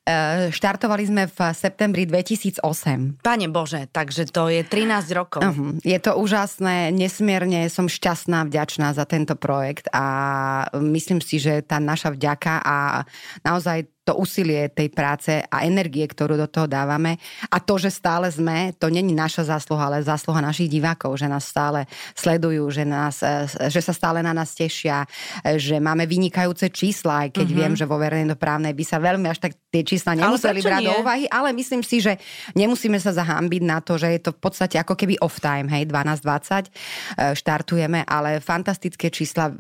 Štartovali 0.49 1.05
sme 1.05 1.29
v 1.29 1.39
septembri 1.53 2.09
2008. 2.09 3.21
Pane 3.21 3.47
Bože, 3.53 3.85
takže 3.93 4.25
to 4.33 4.49
je 4.49 4.65
13 4.65 5.05
rokov. 5.13 5.45
Uh-huh. 5.45 5.77
Je 5.85 5.99
to 6.01 6.17
úžasné, 6.17 6.89
nesmierne 6.97 7.69
som 7.69 7.93
šťastná, 7.93 8.49
vďačná 8.49 8.97
za 8.97 9.05
tento 9.05 9.37
projekt 9.37 9.93
a 9.93 10.05
myslím 10.81 11.21
si, 11.21 11.37
že 11.37 11.61
tá 11.61 11.77
naša 11.77 12.17
vďaka 12.17 12.65
a 12.65 13.05
naozaj 13.45 13.85
to 14.09 14.17
úsilie 14.17 14.73
tej 14.73 14.89
práce 14.89 15.29
a 15.29 15.69
energie, 15.69 16.09
ktorú 16.09 16.41
do 16.41 16.49
toho 16.49 16.65
dávame. 16.65 17.21
A 17.53 17.61
to, 17.61 17.77
že 17.77 17.93
stále 17.93 18.33
sme, 18.33 18.73
to 18.81 18.89
není 18.89 19.13
naša 19.13 19.53
zásluha, 19.53 19.93
ale 19.93 20.01
zásluha 20.01 20.41
našich 20.41 20.73
divákov, 20.73 21.21
že 21.21 21.29
nás 21.29 21.45
stále 21.45 21.85
sledujú, 22.17 22.73
že, 22.73 22.89
nás, 22.89 23.21
e, 23.21 23.45
že 23.69 23.85
sa 23.85 23.93
stále 23.93 24.25
na 24.25 24.33
nás 24.33 24.57
tešia, 24.57 25.05
e, 25.45 25.61
že 25.61 25.77
máme 25.77 26.09
vynikajúce 26.09 26.73
čísla, 26.73 27.29
aj 27.29 27.37
keď 27.37 27.47
mm-hmm. 27.53 27.61
viem, 27.61 27.73
že 27.77 27.85
vo 27.85 28.01
verejnoprávnej 28.01 28.73
by 28.73 28.85
sa 28.89 28.97
veľmi 28.97 29.29
až 29.29 29.45
tak 29.45 29.53
tie 29.69 29.85
čísla 29.85 29.98
nemuseli 30.05 30.61
brať 30.63 30.81
do 30.85 30.95
úvahy, 31.03 31.25
ale 31.31 31.51
myslím 31.57 31.83
si, 31.83 31.99
že 31.99 32.21
nemusíme 32.55 33.01
sa 33.01 33.11
zahambiť 33.11 33.63
na 33.65 33.79
to, 33.81 33.97
že 33.97 34.09
je 34.15 34.21
to 34.21 34.31
v 34.37 34.41
podstate 34.41 34.77
ako 34.79 34.95
keby 34.95 35.19
off 35.25 35.41
time, 35.41 35.67
hej, 35.73 35.89
12.20 35.89 36.69
e, 36.69 37.35
štartujeme, 37.35 38.05
ale 38.05 38.39
fantastické 38.39 39.09
čísla, 39.11 39.51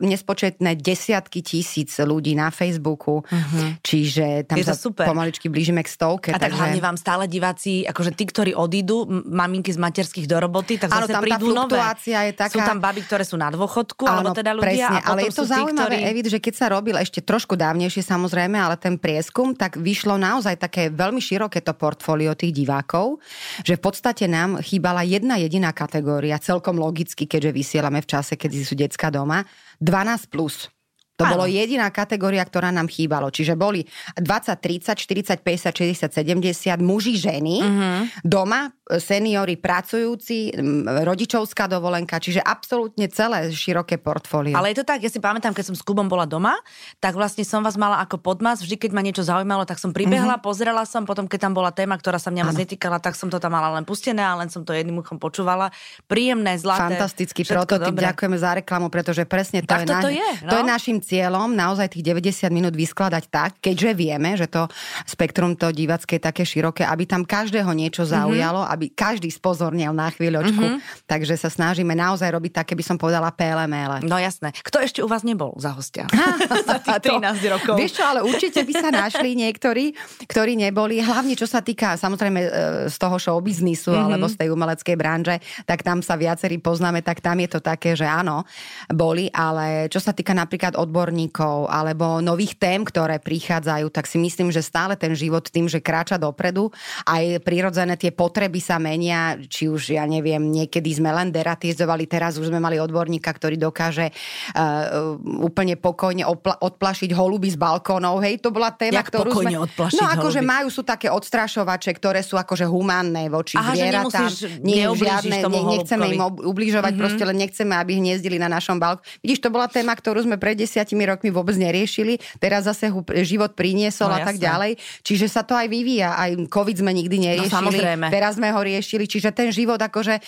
nespočetné 0.00 0.78
desiatky 0.80 1.44
tisíc 1.44 1.94
ľudí 2.00 2.34
na 2.34 2.48
Facebooku, 2.48 3.26
Uh-huh. 3.36 3.68
Čiže 3.82 4.48
tam 4.48 4.56
sa 4.62 4.74
super. 4.74 5.06
pomaličky 5.06 5.50
blížime 5.50 5.82
k 5.82 5.88
stovke. 5.90 6.30
A 6.32 6.38
tak 6.38 6.50
takže... 6.52 6.58
hlavne 6.58 6.80
vám 6.80 6.96
stále 6.96 7.24
diváci, 7.26 7.82
akože 7.84 8.14
tí, 8.14 8.24
ktorí 8.26 8.52
odídu, 8.54 9.06
maminky 9.08 9.70
z 9.74 9.78
materských 9.78 10.26
do 10.30 10.38
roboty, 10.38 10.78
tak 10.80 10.90
zase 10.94 11.10
Áno, 11.10 11.16
tam 11.20 11.22
prídu 11.22 11.46
tá 11.52 11.58
nové. 11.66 11.78
je 12.02 12.32
taká... 12.32 12.54
Sú 12.54 12.60
tam 12.62 12.78
baby, 12.78 13.02
ktoré 13.04 13.24
sú 13.26 13.36
na 13.36 13.50
dôchodku, 13.52 14.04
Áno, 14.06 14.30
alebo 14.30 14.34
teda 14.34 14.52
ľudia. 14.56 14.88
Presne, 14.88 14.98
a 15.02 15.06
ale 15.10 15.20
je 15.28 15.32
to 15.34 15.44
zaujímavé, 15.44 15.96
ktorí... 16.00 16.10
Evid, 16.10 16.26
že 16.32 16.38
keď 16.38 16.54
sa 16.54 16.66
robil 16.72 16.96
ešte 16.98 17.20
trošku 17.22 17.54
dávnejšie 17.54 18.02
samozrejme, 18.02 18.56
ale 18.56 18.74
ten 18.78 18.96
prieskum, 19.26 19.58
tak 19.58 19.74
vyšlo 19.74 20.14
naozaj 20.22 20.54
také 20.54 20.86
veľmi 20.86 21.18
široké 21.18 21.58
to 21.58 21.74
portfólio 21.74 22.38
tých 22.38 22.54
divákov, 22.54 23.18
že 23.66 23.74
v 23.74 23.82
podstate 23.82 24.30
nám 24.30 24.62
chýbala 24.62 25.02
jedna 25.02 25.34
jediná 25.34 25.74
kategória, 25.74 26.38
celkom 26.38 26.78
logicky, 26.78 27.26
keďže 27.26 27.50
vysielame 27.50 27.98
v 27.98 28.06
čase, 28.06 28.38
keď 28.38 28.50
sú 28.62 28.78
detská 28.78 29.10
doma, 29.10 29.42
12 29.82 30.30
plus. 30.30 30.70
To 31.18 31.26
ano. 31.26 31.32
bolo 31.34 31.44
jediná 31.50 31.90
kategória, 31.90 32.44
ktorá 32.46 32.70
nám 32.70 32.86
chýbalo. 32.86 33.34
Čiže 33.34 33.58
boli 33.58 33.82
20, 34.14 34.22
30, 34.22 34.94
40, 34.94 35.42
50, 35.42 35.74
60, 35.74 36.14
70 36.14 36.78
muži, 36.86 37.18
ženy, 37.18 37.56
uh-huh. 37.66 38.00
doma, 38.22 38.70
seniory, 38.86 39.58
pracujúci, 39.58 40.54
rodičovská 41.02 41.66
dovolenka, 41.70 42.18
čiže 42.18 42.42
absolútne 42.42 43.06
celé 43.10 43.50
široké 43.50 43.98
portfólio. 43.98 44.54
Ale 44.58 44.74
je 44.74 44.82
to 44.82 44.86
tak, 44.86 45.02
ja 45.02 45.10
si 45.10 45.22
pamätám, 45.22 45.54
keď 45.54 45.72
som 45.72 45.76
s 45.78 45.82
Kubom 45.82 46.06
bola 46.06 46.26
doma, 46.28 46.54
tak 47.02 47.18
vlastne 47.18 47.42
som 47.42 47.62
vás 47.62 47.78
mala 47.78 48.02
ako 48.02 48.22
podmas, 48.22 48.62
vždy 48.62 48.78
keď 48.78 48.90
ma 48.94 49.02
niečo 49.02 49.22
zaujímalo, 49.26 49.66
tak 49.66 49.78
som 49.82 49.94
pribehla, 49.94 50.38
uh-huh. 50.38 50.46
pozerala 50.46 50.82
som, 50.86 51.06
potom 51.06 51.30
keď 51.30 51.50
tam 51.50 51.54
bola 51.54 51.70
téma, 51.70 51.94
ktorá 51.98 52.18
sa 52.18 52.34
mňa 52.34 52.42
moc 52.46 52.58
netýkala, 52.58 52.98
tak 52.98 53.14
som 53.14 53.30
to 53.30 53.38
tam 53.38 53.54
mala 53.54 53.74
len 53.74 53.86
pustené 53.86 54.22
a 54.22 54.34
len 54.38 54.50
som 54.50 54.66
to 54.66 54.74
jedným 54.74 55.02
uchom 55.02 55.18
počúvala. 55.18 55.74
Príjemné, 56.06 56.58
zlaté. 56.58 56.94
Fantastický 56.94 57.42
prototyp, 57.42 57.94
ďakujeme 57.94 58.38
za 58.38 58.50
reklamu, 58.62 58.90
pretože 58.90 59.26
presne 59.26 59.62
to, 59.62 59.70
tak 59.70 59.82
je, 59.82 59.86
to, 59.86 59.94
na, 59.94 60.02
to, 60.02 60.10
je, 60.10 60.28
no? 60.46 60.50
to 60.50 60.56
je 60.58 60.64
našim 60.66 60.98
cieľom 61.02 61.54
naozaj 61.54 61.94
tých 61.94 62.04
90 62.06 62.50
minút 62.54 62.74
vyskladať 62.74 63.24
tak, 63.30 63.58
keďže 63.58 63.90
vieme, 63.94 64.34
že 64.38 64.46
to 64.46 64.70
spektrum 65.06 65.58
to 65.58 65.74
divacké 65.74 66.16
je 66.16 66.22
také 66.24 66.48
široké, 66.48 66.82
aby 66.88 67.04
tam 67.04 67.28
každého 67.28 67.68
niečo 67.76 68.08
mhm. 68.08 68.10
zaujalo, 68.10 68.60
mm-hmm. 68.64 68.74
Aby 68.76 68.92
každý 68.92 69.32
spozornil 69.32 69.96
na 69.96 70.12
chvíľočku. 70.12 70.60
Mm-hmm. 70.60 71.08
Takže 71.08 71.40
sa 71.40 71.48
snažíme 71.48 71.96
naozaj 71.96 72.28
robiť 72.28 72.60
také, 72.60 72.76
by 72.76 72.84
som 72.84 73.00
povedala, 73.00 73.32
PLML. 73.32 74.04
No 74.04 74.20
jasné. 74.20 74.52
Kto 74.60 74.84
ešte 74.84 75.00
u 75.00 75.08
vás 75.08 75.24
nebol 75.24 75.56
za 75.56 75.72
hostia? 75.72 76.04
za 76.68 76.76
tých 77.00 77.16
13 77.16 77.54
rokov. 77.56 77.74
Vieš 77.80 77.92
čo, 77.96 78.04
ale 78.04 78.20
určite 78.20 78.60
by 78.60 78.72
sa 78.76 78.92
našli 78.92 79.32
niektorí, 79.40 79.96
ktorí 80.28 80.60
neboli. 80.60 81.00
Hlavne 81.00 81.32
čo 81.32 81.48
sa 81.48 81.64
týka 81.64 81.96
samozrejme 81.96 82.40
e, 82.44 82.50
z 82.92 82.96
toho 83.00 83.16
show 83.16 83.40
biznisu 83.40 83.96
mm-hmm. 83.96 84.06
alebo 84.12 84.26
z 84.28 84.36
tej 84.36 84.48
umeleckej 84.52 84.96
branže, 85.00 85.40
tak 85.64 85.80
tam 85.80 86.04
sa 86.04 86.20
viacerí 86.20 86.60
poznáme, 86.60 87.00
tak 87.00 87.24
tam 87.24 87.40
je 87.40 87.48
to 87.48 87.60
také, 87.64 87.96
že 87.96 88.04
áno, 88.04 88.44
boli, 88.92 89.32
ale 89.32 89.88
čo 89.88 90.02
sa 90.02 90.12
týka 90.12 90.36
napríklad 90.36 90.76
odborníkov, 90.76 91.70
alebo 91.70 92.20
nových 92.20 92.58
tém, 92.60 92.82
ktoré 92.82 93.22
prichádzajú, 93.22 93.86
tak 93.88 94.04
si 94.04 94.18
myslím, 94.20 94.52
že 94.52 94.60
stále 94.60 94.98
ten 94.98 95.14
život 95.14 95.46
tým, 95.46 95.70
že 95.70 95.78
kráča 95.78 96.18
dopredu, 96.18 96.74
aj 97.06 97.40
prirodzené 97.46 97.94
tie 97.94 98.10
potreby 98.10 98.58
sa 98.66 98.82
menia, 98.82 99.38
či 99.46 99.70
už, 99.70 99.94
ja 99.94 100.02
neviem, 100.10 100.42
niekedy 100.42 100.90
sme 100.90 101.14
len 101.14 101.30
deratizovali, 101.30 102.10
teraz 102.10 102.34
už 102.34 102.50
sme 102.50 102.58
mali 102.58 102.82
odborníka, 102.82 103.30
ktorý 103.30 103.54
dokáže 103.54 104.10
uh, 104.10 105.14
úplne 105.38 105.78
pokojne 105.78 106.26
opla- 106.26 106.58
odplašiť 106.58 107.14
holuby 107.14 107.54
z 107.54 107.58
balkónov. 107.62 108.18
Hej, 108.26 108.42
to 108.42 108.50
bola 108.50 108.74
téma, 108.74 109.06
Jak 109.06 109.14
ktorú 109.14 109.30
sme... 109.46 109.54
odplašiť 109.62 109.94
No 109.94 110.10
akože 110.10 110.42
holuby? 110.42 110.50
majú, 110.50 110.66
sú 110.74 110.82
také 110.82 111.06
odstrašovače, 111.06 111.94
ktoré 111.94 112.26
sú 112.26 112.34
akože 112.34 112.66
humánne 112.66 113.30
voči 113.30 113.54
Aha, 113.54 113.78
zvieratám. 113.78 114.26
Nie, 114.66 114.90
žiadne, 114.90 115.36
ne, 115.46 115.60
nechceme 115.78 116.04
im 116.10 116.20
ubližovať, 116.26 116.90
mm-hmm. 116.90 117.02
proste 117.06 117.22
len 117.22 117.36
nechceme, 117.38 117.74
aby 117.76 118.02
hniezdili 118.02 118.40
na 118.42 118.50
našom 118.50 118.82
balkóne. 118.82 119.06
Vidíš, 119.22 119.44
to 119.44 119.52
bola 119.52 119.70
téma, 119.70 119.94
ktorú 119.94 120.24
sme 120.24 120.40
pred 120.40 120.56
desiatimi 120.56 121.06
rokmi 121.06 121.28
vôbec 121.30 121.54
neriešili. 121.54 122.18
Teraz 122.40 122.64
zase 122.64 122.88
život 123.22 123.52
priniesol 123.52 124.08
No, 124.08 124.16
a 124.16 124.24
tak 124.24 124.40
jasné. 124.40 124.46
ďalej. 124.48 124.72
Čiže 125.04 125.26
sa 125.28 125.42
to 125.44 125.52
aj 125.52 125.68
vyvíja. 125.68 126.16
Aj 126.16 126.32
COVID 126.32 126.76
sme 126.80 126.96
nikdy 126.96 127.16
neriešili. 127.20 127.52
No, 127.52 127.58
samozrejme. 127.60 128.06
Teraz 128.08 128.40
sme 128.40 128.48
ho 128.54 128.55
riešili. 128.62 129.04
Čiže 129.08 129.32
ten 129.32 129.48
život 129.52 129.80
akože 129.80 130.14
e, 130.16 130.22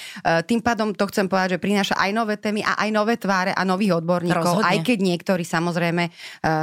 tým 0.44 0.60
pádom 0.64 0.92
to 0.92 1.04
chcem 1.08 1.28
povedať, 1.28 1.56
že 1.56 1.58
prináša 1.60 1.94
aj 1.96 2.10
nové 2.12 2.34
témy 2.36 2.64
a 2.64 2.76
aj 2.80 2.90
nové 2.92 3.14
tváre 3.16 3.52
a 3.52 3.62
nových 3.64 4.00
odborníkov. 4.00 4.64
Rozhodne. 4.64 4.68
Aj 4.68 4.78
keď 4.80 4.98
niektorí 5.00 5.44
samozrejme 5.44 6.02
e, 6.08 6.10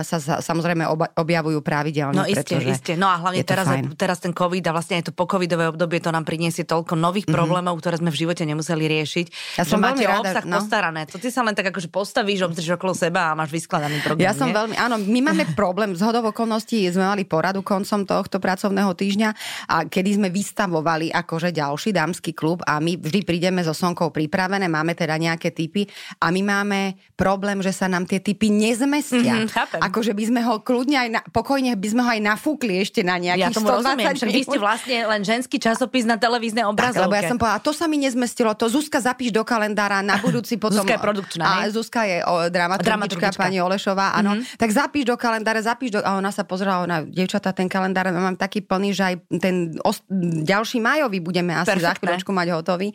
sa, 0.05 0.17
sa 0.21 0.41
samozrejme 0.41 0.85
objavujú 1.15 1.59
pravidelne. 1.65 2.17
No 2.17 2.25
pretože 2.27 2.69
iste. 2.69 2.93
No 2.99 3.09
a 3.09 3.17
hlavne 3.21 3.41
teraz, 3.41 3.65
fajn. 3.65 3.97
teraz 3.97 4.17
ten 4.21 4.33
COVID 4.35 4.63
a 4.69 4.71
vlastne 4.75 4.99
aj 5.01 5.09
to 5.09 5.11
po-covidové 5.15 5.69
obdobie 5.71 6.03
to 6.03 6.11
nám 6.13 6.27
priniesie 6.27 6.67
toľko 6.67 6.97
nových 6.99 7.25
mm-hmm. 7.25 7.37
problémov, 7.37 7.73
ktoré 7.79 8.01
sme 8.01 8.09
v 8.11 8.17
živote 8.17 8.43
nemuseli 8.43 8.83
riešiť. 8.85 9.25
Ja 9.61 9.63
som 9.63 9.79
máte 9.81 10.03
veľmi 10.03 10.05
rada, 10.05 10.29
obsah 10.31 10.45
no. 10.45 10.57
postarané. 10.59 11.01
To 11.09 11.17
ty 11.17 11.29
sa 11.31 11.41
len 11.41 11.55
tak 11.55 11.71
akože 11.71 11.89
postavíš, 11.89 12.45
obdržíš 12.45 12.75
okolo 12.75 12.93
seba 12.93 13.31
a 13.31 13.37
máš 13.37 13.55
vyskladaný 13.55 14.03
program. 14.03 14.25
Ja 14.25 14.33
som 14.35 14.51
nie? 14.51 14.55
veľmi, 14.55 14.75
áno, 14.75 14.95
my 14.99 15.19
máme 15.31 15.43
problém, 15.59 15.95
z 15.95 16.01
hodov 16.03 16.35
okolností 16.35 16.83
sme 16.91 17.07
mali 17.07 17.23
poradu 17.23 17.63
koncom 17.63 18.03
tohto 18.03 18.37
pracovného 18.37 18.91
týždňa 18.91 19.29
a 19.71 19.75
kedy 19.87 20.19
sme 20.19 20.27
vystavovali 20.29 21.09
akože 21.09 21.54
ďalší 21.55 21.95
dámsky 21.95 22.35
klub 22.35 22.59
a 22.67 22.83
my 22.83 22.99
vždy 22.99 23.23
prídeme 23.23 23.63
so 23.63 23.71
Sonkou 23.71 24.11
pripravené, 24.11 24.67
máme 24.67 24.91
teda 24.91 25.15
nejaké 25.15 25.55
typy 25.55 25.87
a 26.19 26.27
my 26.29 26.41
máme 26.43 26.79
problém, 27.15 27.63
že 27.63 27.71
sa 27.71 27.87
nám 27.87 28.03
tie 28.03 28.19
typy 28.19 28.51
nezmestia. 28.51 29.47
Mhm, 29.47 29.47
chápem. 29.47 29.79
akože 29.79 30.11
by 30.11 30.23
sme 30.27 30.41
ho 30.43 30.59
kľudne 30.59 30.97
aj, 30.99 31.09
na, 31.09 31.21
pokojne 31.31 31.71
by 31.79 31.87
sme 31.87 32.01
ho 32.03 32.09
aj 32.11 32.21
nafúkli 32.21 32.83
ešte 32.83 32.99
na 33.01 33.15
Ja 33.15 33.39
nejakých 33.39 33.55
tomu 33.55 33.67
120 33.71 33.79
rozumiem, 33.79 34.15
že 34.15 34.25
vy 34.27 34.41
ste 34.43 34.57
vlastne 34.59 34.97
len 35.07 35.21
ženský 35.23 35.57
časopis 35.57 36.03
na 36.03 36.19
televíznej 36.19 36.67
Tak, 36.67 36.71
obrazovke. 36.75 37.03
lebo 37.07 37.15
ja 37.15 37.23
som 37.31 37.37
povedala, 37.39 37.61
to 37.63 37.71
sa 37.71 37.85
mi 37.87 37.97
nezmestilo, 37.97 38.51
to 38.57 38.67
Zuzka 38.67 38.99
zapíš 38.99 39.31
do 39.31 39.47
kalendára 39.47 40.03
na 40.03 40.19
budúci 40.19 40.59
potom. 40.63 40.83
Zuzka 40.83 40.97
je 40.97 41.01
produkčná, 41.01 41.45
A? 41.63 41.69
Zuzka 41.71 42.01
je 42.03 42.19
o, 42.25 42.49
dramaturgička, 42.49 42.83
Dramaturgička. 42.83 43.39
pani 43.39 43.57
Olešová, 43.61 44.17
áno. 44.17 44.35
Mm-hmm. 44.35 44.57
Tak 44.59 44.69
zapíš 44.73 45.03
do 45.07 45.15
kalendára, 45.15 45.61
zapíš 45.61 45.95
do... 45.95 45.99
A 46.01 46.17
ona 46.17 46.33
sa 46.33 46.43
pozerala, 46.43 46.83
ona, 46.83 46.97
devčatá, 47.05 47.53
ten 47.55 47.69
kalendár 47.69 48.09
mám 48.11 48.35
taký 48.35 48.65
plný, 48.65 48.89
že 48.91 49.03
aj 49.05 49.15
ten 49.37 49.77
os, 49.85 50.01
ďalší 50.43 50.81
majový 50.81 51.21
budeme 51.45 51.61
asi 51.61 51.77
za 51.77 51.93
Perfektné. 51.93 52.01
chvíľočku 52.01 52.31
mať 52.33 52.47
hotový. 52.57 52.89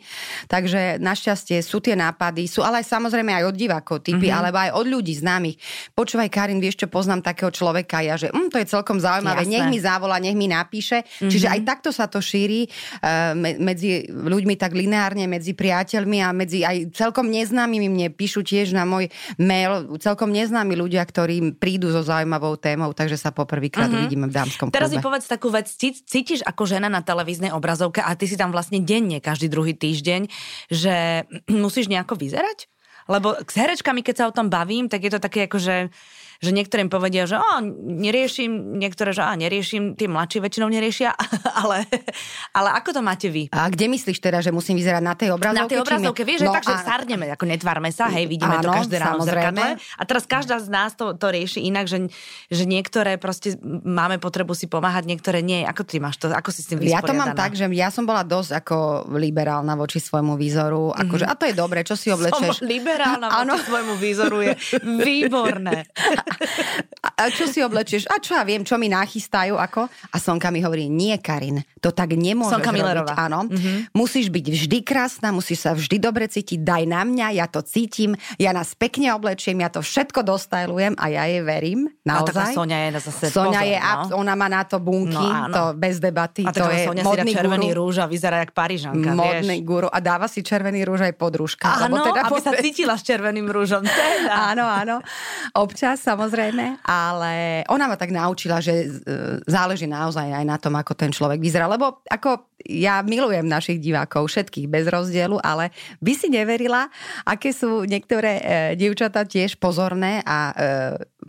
Takže 0.51 0.99
našťastie 0.99 1.57
sú 1.63 1.79
tie 1.79 1.95
nápady, 1.95 2.51
sú 2.51 2.59
ale 2.59 2.83
aj 2.83 2.91
samozrejme 2.91 3.31
aj 3.31 3.43
od 3.47 3.55
divákov 3.55 4.03
typy, 4.03 4.27
mm-hmm. 4.27 4.39
alebo 4.43 4.57
aj 4.59 4.71
od 4.75 4.85
ľudí 4.91 5.13
známych. 5.15 5.55
Počúvaj, 5.95 6.27
Karin, 6.27 6.59
vieš 6.59 6.83
čo, 6.83 6.87
poznám 6.91 7.23
takého 7.23 7.47
človeka, 7.47 8.03
ja, 8.03 8.19
že 8.19 8.27
mm, 8.27 8.51
to 8.51 8.59
je 8.59 8.67
celkom 8.67 8.99
zaujímavé, 8.99 9.47
Jasné. 9.47 9.53
nech 9.55 9.65
mi 9.71 9.79
zavolá, 9.79 10.19
nech 10.19 10.35
mi 10.35 10.51
napíše. 10.51 11.07
Mm-hmm. 11.07 11.31
Čiže 11.31 11.47
aj 11.47 11.59
takto 11.63 11.89
sa 11.95 12.11
to 12.11 12.19
šíri 12.19 12.67
uh, 12.67 13.31
me- 13.31 13.55
medzi 13.63 14.11
ľuďmi 14.11 14.59
tak 14.59 14.75
lineárne, 14.75 15.23
medzi 15.31 15.55
priateľmi 15.55 16.19
a 16.19 16.35
medzi 16.35 16.67
aj 16.67 16.91
celkom 16.91 17.31
neznámymi 17.31 17.87
mne 17.87 18.07
píšu 18.11 18.43
tiež 18.43 18.75
na 18.75 18.83
môj 18.83 19.07
mail 19.39 19.95
celkom 20.03 20.35
neznámi 20.35 20.75
ľudia, 20.75 21.05
ktorí 21.07 21.55
prídu 21.55 21.87
so 21.93 22.03
zaujímavou 22.03 22.59
témou, 22.59 22.91
takže 22.91 23.15
sa 23.15 23.31
poprvýkrát 23.31 23.87
mm-hmm. 23.87 23.99
uvidíme 24.03 24.25
v 24.27 24.33
dámskom 24.35 24.67
Teraz 24.73 24.91
mi 24.91 24.99
klube. 24.99 25.07
povedz 25.15 25.25
takú 25.29 25.47
vec, 25.53 25.69
Cí- 25.71 26.03
cítiš 26.03 26.43
ako 26.43 26.67
žena 26.67 26.91
na 26.91 26.99
televíznej 26.99 27.53
obrazovke 27.55 28.01
a 28.03 28.11
ty 28.17 28.25
si 28.25 28.35
tam 28.41 28.49
vlastne 28.49 28.81
denne, 28.81 29.21
každý 29.21 29.45
druhý 29.53 29.77
týždeň, 29.77 30.25
že 30.73 31.29
musíš 31.63 31.85
nejako 31.85 32.17
vyzerať? 32.17 32.65
Lebo 33.05 33.37
s 33.37 33.53
herečkami, 33.57 34.01
keď 34.01 34.15
sa 34.17 34.25
o 34.29 34.35
tom 34.35 34.49
bavím, 34.49 34.89
tak 34.89 35.05
je 35.05 35.11
to 35.13 35.21
také 35.21 35.45
ako, 35.45 35.57
že, 35.61 35.75
že 36.41 36.49
niektorým 36.49 36.89
povedia, 36.89 37.29
že 37.29 37.37
o, 37.37 37.45
neriešim, 37.85 38.81
niektoré, 38.81 39.13
že 39.13 39.21
a 39.21 39.37
neriešim, 39.37 39.93
tí 39.93 40.09
mladší 40.09 40.41
väčšinou 40.41 40.73
neriešia, 40.73 41.13
ale, 41.61 41.85
ale 42.57 42.69
ako 42.81 42.97
to 42.97 43.01
máte 43.05 43.29
vy? 43.29 43.45
A 43.53 43.69
kde 43.69 43.85
myslíš 43.85 44.17
teda, 44.17 44.41
že 44.41 44.49
musím 44.49 44.73
vyzerať 44.81 45.03
na 45.05 45.13
tej 45.13 45.37
obrazovke? 45.37 45.61
Na 45.61 45.69
tej 45.69 45.79
obrazovke, 45.85 46.25
vieš, 46.25 46.49
no, 46.49 46.49
že 46.49 46.57
tak, 46.57 46.65
že 46.65 46.75
starneme, 46.81 47.29
ako 47.29 47.45
netvárme 47.45 47.93
sa, 47.93 48.09
hej, 48.09 48.25
vidíme 48.25 48.57
to 48.57 48.73
Áno, 48.73 48.77
každé 48.81 48.97
ráno 48.97 49.21
zrkadle. 49.21 49.77
A 49.77 50.03
teraz 50.09 50.25
každá 50.25 50.57
z 50.57 50.73
nás 50.73 50.97
to, 50.97 51.13
to 51.13 51.29
rieši 51.29 51.61
inak, 51.61 51.85
že, 51.85 52.09
že 52.49 52.65
niektoré 52.65 53.21
proste 53.21 53.61
máme 53.85 54.17
potrebu 54.17 54.57
si 54.57 54.65
pomáhať, 54.65 55.05
niektoré 55.05 55.45
nie. 55.45 55.61
Ako 55.61 55.85
ty 55.85 56.01
máš 56.01 56.17
to, 56.17 56.33
ako 56.33 56.49
si 56.49 56.65
s 56.65 56.73
tým 56.73 56.81
Ja 56.81 57.05
to 57.05 57.13
mám 57.13 57.37
vysporiadaná? 57.37 57.37
tak, 57.37 57.51
že 57.53 57.69
ja 57.69 57.93
som 57.93 58.09
bola 58.09 58.25
dosť 58.25 58.65
ako 58.65 58.77
liberálna 59.13 59.77
voči 59.77 60.01
svojmu 60.01 60.33
výzoru. 60.33 60.89
Akože, 60.89 61.29
a 61.29 61.37
to 61.37 61.45
je 61.45 61.53
dobre, 61.53 61.85
čo 61.85 61.93
si 61.93 62.09
oblečeš. 62.09 62.57
Som 62.57 62.65
liberálna 62.73 63.29
voči 63.29 63.61
svojmu 63.69 63.93
výzoru 64.01 64.41
je 64.41 64.53
výborné. 64.81 65.85
A, 67.01 67.09
a 67.17 67.29
čo 67.29 67.45
si 67.45 67.59
oblečieš? 67.59 68.05
A 68.05 68.17
čo 68.17 68.31
ja 68.31 68.41
viem, 68.41 68.61
čo 68.61 68.75
mi 68.75 68.87
nachystajú, 68.87 69.55
ako? 69.55 69.85
A 70.07 70.17
Sonka 70.17 70.47
mi 70.47 70.59
hovorí, 70.59 70.85
nie 70.85 71.17
Karin, 71.17 71.59
to 71.77 71.89
tak 71.89 72.11
nemôžeš 72.11 72.53
Sonka 72.55 72.71
Millerová. 72.71 73.11
robiť. 73.11 73.17
Áno. 73.19 73.39
Mm-hmm. 73.43 73.77
Musíš 73.91 74.27
byť 74.27 74.45
vždy 74.47 74.77
krásna, 74.81 75.29
musíš 75.29 75.59
sa 75.61 75.71
vždy 75.71 75.97
dobre 75.97 76.25
cítiť, 76.25 76.59
daj 76.59 76.83
na 76.85 77.01
mňa, 77.01 77.27
ja 77.33 77.45
to 77.45 77.61
cítim, 77.61 78.13
ja 78.35 78.51
nás 78.51 78.73
pekne 78.73 79.11
oblečiem, 79.11 79.57
ja 79.57 79.67
to 79.67 79.79
všetko 79.79 80.21
dostajlujem 80.21 80.93
a 80.95 81.05
ja 81.07 81.23
jej 81.25 81.41
verím, 81.41 81.89
A 82.03 82.21
naozaj. 82.21 82.53
Sonia 82.53 82.77
je 82.85 83.01
zase 83.01 83.27
Sonia 83.27 83.59
pozor, 83.59 83.65
je, 83.65 83.77
no. 83.77 84.15
ona 84.15 84.33
má 84.33 84.47
na 84.47 84.61
to 84.61 84.77
bunky, 84.77 85.17
No, 85.17 85.47
áno. 85.47 85.51
to 85.51 85.63
bez 85.75 85.97
debaty, 85.97 86.43
A 86.43 86.51
to 86.51 86.65
je 86.67 86.85
Sonia 86.85 87.01
si 87.01 87.07
modný 87.07 87.31
červený 87.31 87.67
guru. 87.69 87.79
rúž 87.83 87.95
a 87.97 88.05
vyzerá 88.05 88.37
jak 88.39 88.51
Parížanka, 88.51 89.11
Modný 89.11 89.57
vieš. 89.57 89.65
guru. 89.65 89.87
A 89.87 89.97
dáva 89.97 90.25
si 90.25 90.41
červený 90.41 90.83
rúž 90.83 91.01
aj 91.01 91.13
podružka. 91.13 91.65
Áno, 91.67 91.89
lebo 91.89 91.95
teda 92.03 92.21
aby 92.23 92.37
sa 92.37 92.51
potrebuje- 92.51 92.61
cítila 92.63 92.93
s 92.93 93.03
červeným 93.03 93.47
rúžom. 93.47 93.81
Teda. 93.81 94.51
Áno, 94.51 94.63
áno. 94.63 94.95
Občas 95.51 95.99
samozrejme, 96.21 96.85
ale 96.85 97.65
ona 97.65 97.89
ma 97.89 97.97
tak 97.97 98.13
naučila, 98.13 98.61
že 98.61 98.85
e, 98.85 98.87
záleží 99.49 99.89
naozaj 99.89 100.29
aj 100.29 100.45
na 100.45 100.61
tom, 100.61 100.77
ako 100.77 100.93
ten 100.93 101.09
človek 101.09 101.41
vyzerá. 101.41 101.65
Lebo 101.65 102.05
ako 102.05 102.53
ja 102.69 103.01
milujem 103.01 103.49
našich 103.49 103.81
divákov, 103.81 104.29
všetkých 104.29 104.69
bez 104.69 104.85
rozdielu, 104.85 105.41
ale 105.41 105.73
by 105.97 106.13
si 106.13 106.29
neverila, 106.29 106.85
aké 107.25 107.49
sú 107.49 107.89
niektoré 107.89 108.37
e, 108.37 108.43
dievčatá 108.77 109.25
tiež 109.25 109.57
pozorné 109.57 110.21
a 110.21 110.53
e, 110.53 110.55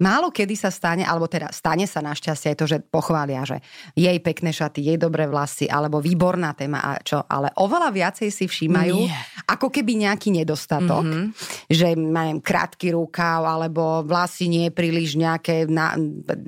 málo 0.02 0.34
kedy 0.34 0.58
sa 0.58 0.74
stane, 0.74 1.06
alebo 1.06 1.30
teda 1.30 1.54
stane 1.54 1.86
sa 1.86 2.02
našťastie 2.02 2.52
aj 2.52 2.58
to, 2.58 2.66
že 2.66 2.78
pochvália, 2.82 3.46
že 3.46 3.62
jej 3.94 4.18
pekné 4.18 4.50
šaty, 4.50 4.82
jej 4.82 4.98
dobré 4.98 5.30
vlasy, 5.30 5.70
alebo 5.70 6.02
výborná 6.02 6.58
téma 6.58 6.82
a 6.82 6.98
čo, 6.98 7.22
ale 7.30 7.54
oveľa 7.54 7.94
viacej 7.94 8.28
si 8.34 8.50
všímajú, 8.50 8.98
Nie. 8.98 9.14
ako 9.46 9.70
keby 9.70 10.02
nejaký 10.02 10.34
nedostatok, 10.34 11.06
mm-hmm. 11.06 11.26
že 11.70 11.94
mám 11.94 12.42
krátky 12.42 12.90
rukáv, 12.90 13.46
alebo 13.46 14.02
vlasy 14.02 14.50
nie 14.50 14.66
príliš 14.74 15.14
nejaké, 15.14 15.70
na, 15.70 15.94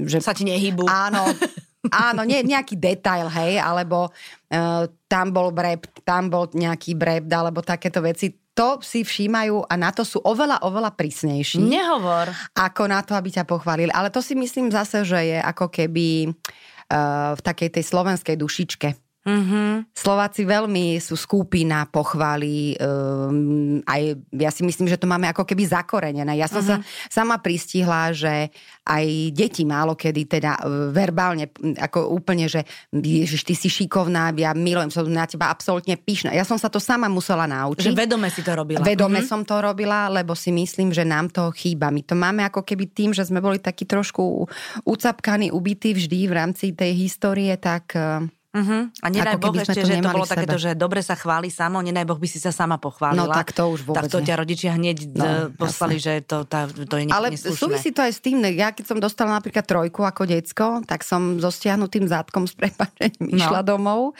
že 0.02 0.18
Sa 0.18 0.34
ti 0.34 0.42
nehybu. 0.42 0.90
Áno, 0.90 1.22
áno, 2.10 2.26
nie, 2.26 2.40
nejaký 2.42 2.80
detail, 2.80 3.28
hej, 3.28 3.60
alebo 3.60 4.08
uh, 4.10 4.84
tam 5.06 5.30
bol 5.30 5.52
breb, 5.52 5.84
tam 6.02 6.32
bol 6.32 6.50
nejaký 6.50 6.96
breb, 6.96 7.28
alebo 7.30 7.60
takéto 7.60 8.00
veci. 8.00 8.43
To 8.54 8.78
si 8.78 9.02
všímajú 9.02 9.66
a 9.66 9.74
na 9.74 9.90
to 9.90 10.06
sú 10.06 10.22
oveľa, 10.22 10.62
oveľa 10.62 10.94
prísnejší. 10.94 11.58
Nehovor. 11.58 12.30
Ako 12.54 12.86
na 12.86 13.02
to, 13.02 13.18
aby 13.18 13.34
ťa 13.34 13.42
pochválili. 13.42 13.90
Ale 13.90 14.14
to 14.14 14.22
si 14.22 14.38
myslím 14.38 14.70
zase, 14.70 15.02
že 15.02 15.18
je 15.18 15.38
ako 15.42 15.66
keby 15.74 16.30
uh, 16.30 17.34
v 17.34 17.40
takej 17.42 17.68
tej 17.74 17.84
slovenskej 17.84 18.38
dušičke. 18.38 19.03
Mhm. 19.24 19.88
Slováci 19.96 20.44
veľmi 20.44 21.00
sú 21.00 21.16
skúpi 21.16 21.64
na 21.64 21.88
pochvály. 21.88 22.76
Um, 22.76 23.80
aj 23.88 24.20
ja 24.36 24.52
si 24.52 24.60
myslím, 24.68 24.84
že 24.84 25.00
to 25.00 25.08
máme 25.08 25.24
ako 25.32 25.48
keby 25.48 25.64
zakorenené. 25.64 26.36
Ja 26.36 26.44
som 26.44 26.60
uh-huh. 26.60 26.84
sa 26.84 27.08
sama 27.08 27.40
pristihla, 27.40 28.12
že 28.12 28.52
aj 28.84 29.32
deti 29.32 29.64
málo 29.64 29.96
kedy 29.96 30.22
teda 30.28 30.60
e, 30.60 30.92
verbálne, 30.92 31.48
ako 31.56 32.12
úplne, 32.12 32.52
že 32.52 32.68
ježiš, 32.92 33.48
ty 33.48 33.56
si 33.56 33.72
šikovná, 33.72 34.28
ja 34.36 34.52
milujem, 34.52 34.92
som 34.92 35.08
na 35.08 35.24
teba 35.24 35.48
absolútne 35.48 35.96
pyšná. 35.96 36.36
Ja 36.36 36.44
som 36.44 36.60
sa 36.60 36.68
to 36.68 36.76
sama 36.76 37.08
musela 37.08 37.48
naučiť. 37.48 37.96
Že 37.96 37.96
vedome 37.96 38.28
si 38.28 38.44
to 38.44 38.52
robila. 38.52 38.84
Vedome 38.84 39.24
som 39.24 39.40
to 39.40 39.56
robila, 39.56 40.12
lebo 40.12 40.36
si 40.36 40.52
myslím, 40.52 40.92
že 40.92 41.08
nám 41.08 41.32
to 41.32 41.48
chýba. 41.56 41.88
My 41.88 42.04
to 42.04 42.12
máme 42.12 42.44
ako 42.44 42.60
keby 42.60 42.92
tým, 42.92 43.16
že 43.16 43.24
sme 43.24 43.40
boli 43.40 43.56
takí 43.56 43.88
trošku 43.88 44.44
ucapkaní, 44.84 45.48
ubití 45.48 45.96
vždy 45.96 46.28
v 46.28 46.32
rámci 46.36 46.76
tej 46.76 46.92
histórie, 46.92 47.56
tak 47.56 47.96
e, 47.96 48.28
Uh-huh. 48.54 48.86
A 49.02 49.06
nedaj 49.10 49.34
Boh 49.42 49.50
ešte, 49.50 49.82
to 49.82 49.90
že 49.90 49.98
to 49.98 50.14
bolo 50.14 50.22
takéto, 50.22 50.54
že 50.62 50.78
dobre 50.78 51.02
sa 51.02 51.18
chváli 51.18 51.50
samo, 51.50 51.82
nedaj 51.82 52.06
Boh 52.06 52.14
by 52.14 52.28
si 52.30 52.38
sa 52.38 52.54
sama 52.54 52.78
pochválila. 52.78 53.26
No, 53.26 53.34
tak 53.34 53.50
to 53.50 53.66
už 53.66 53.82
vôbec 53.82 54.06
Tak 54.06 54.14
to 54.14 54.22
ťa 54.22 54.34
rodičia 54.38 54.78
hneď 54.78 55.10
No, 55.10 55.26
no, 55.26 55.30
poslali, 55.58 55.98
že 55.98 56.22
to, 56.22 56.46
tá, 56.46 56.70
to 56.70 56.94
je 56.94 57.10
Ale 57.10 57.34
neslušné. 57.34 57.58
súvisí 57.58 57.90
to 57.90 58.06
aj 58.06 58.14
s 58.14 58.22
tým, 58.22 58.38
ja 58.54 58.70
keď 58.70 58.94
som 58.94 58.98
dostala 59.02 59.34
napríklad 59.34 59.66
trojku 59.66 60.06
ako 60.06 60.22
decko, 60.30 60.86
tak 60.86 61.02
som 61.02 61.42
so 61.42 61.50
stiahnutým 61.50 62.06
zátkom 62.06 62.46
s 62.46 62.54
prepačením 62.54 63.34
No. 63.34 63.42
išla 63.42 63.66
domov, 63.66 64.14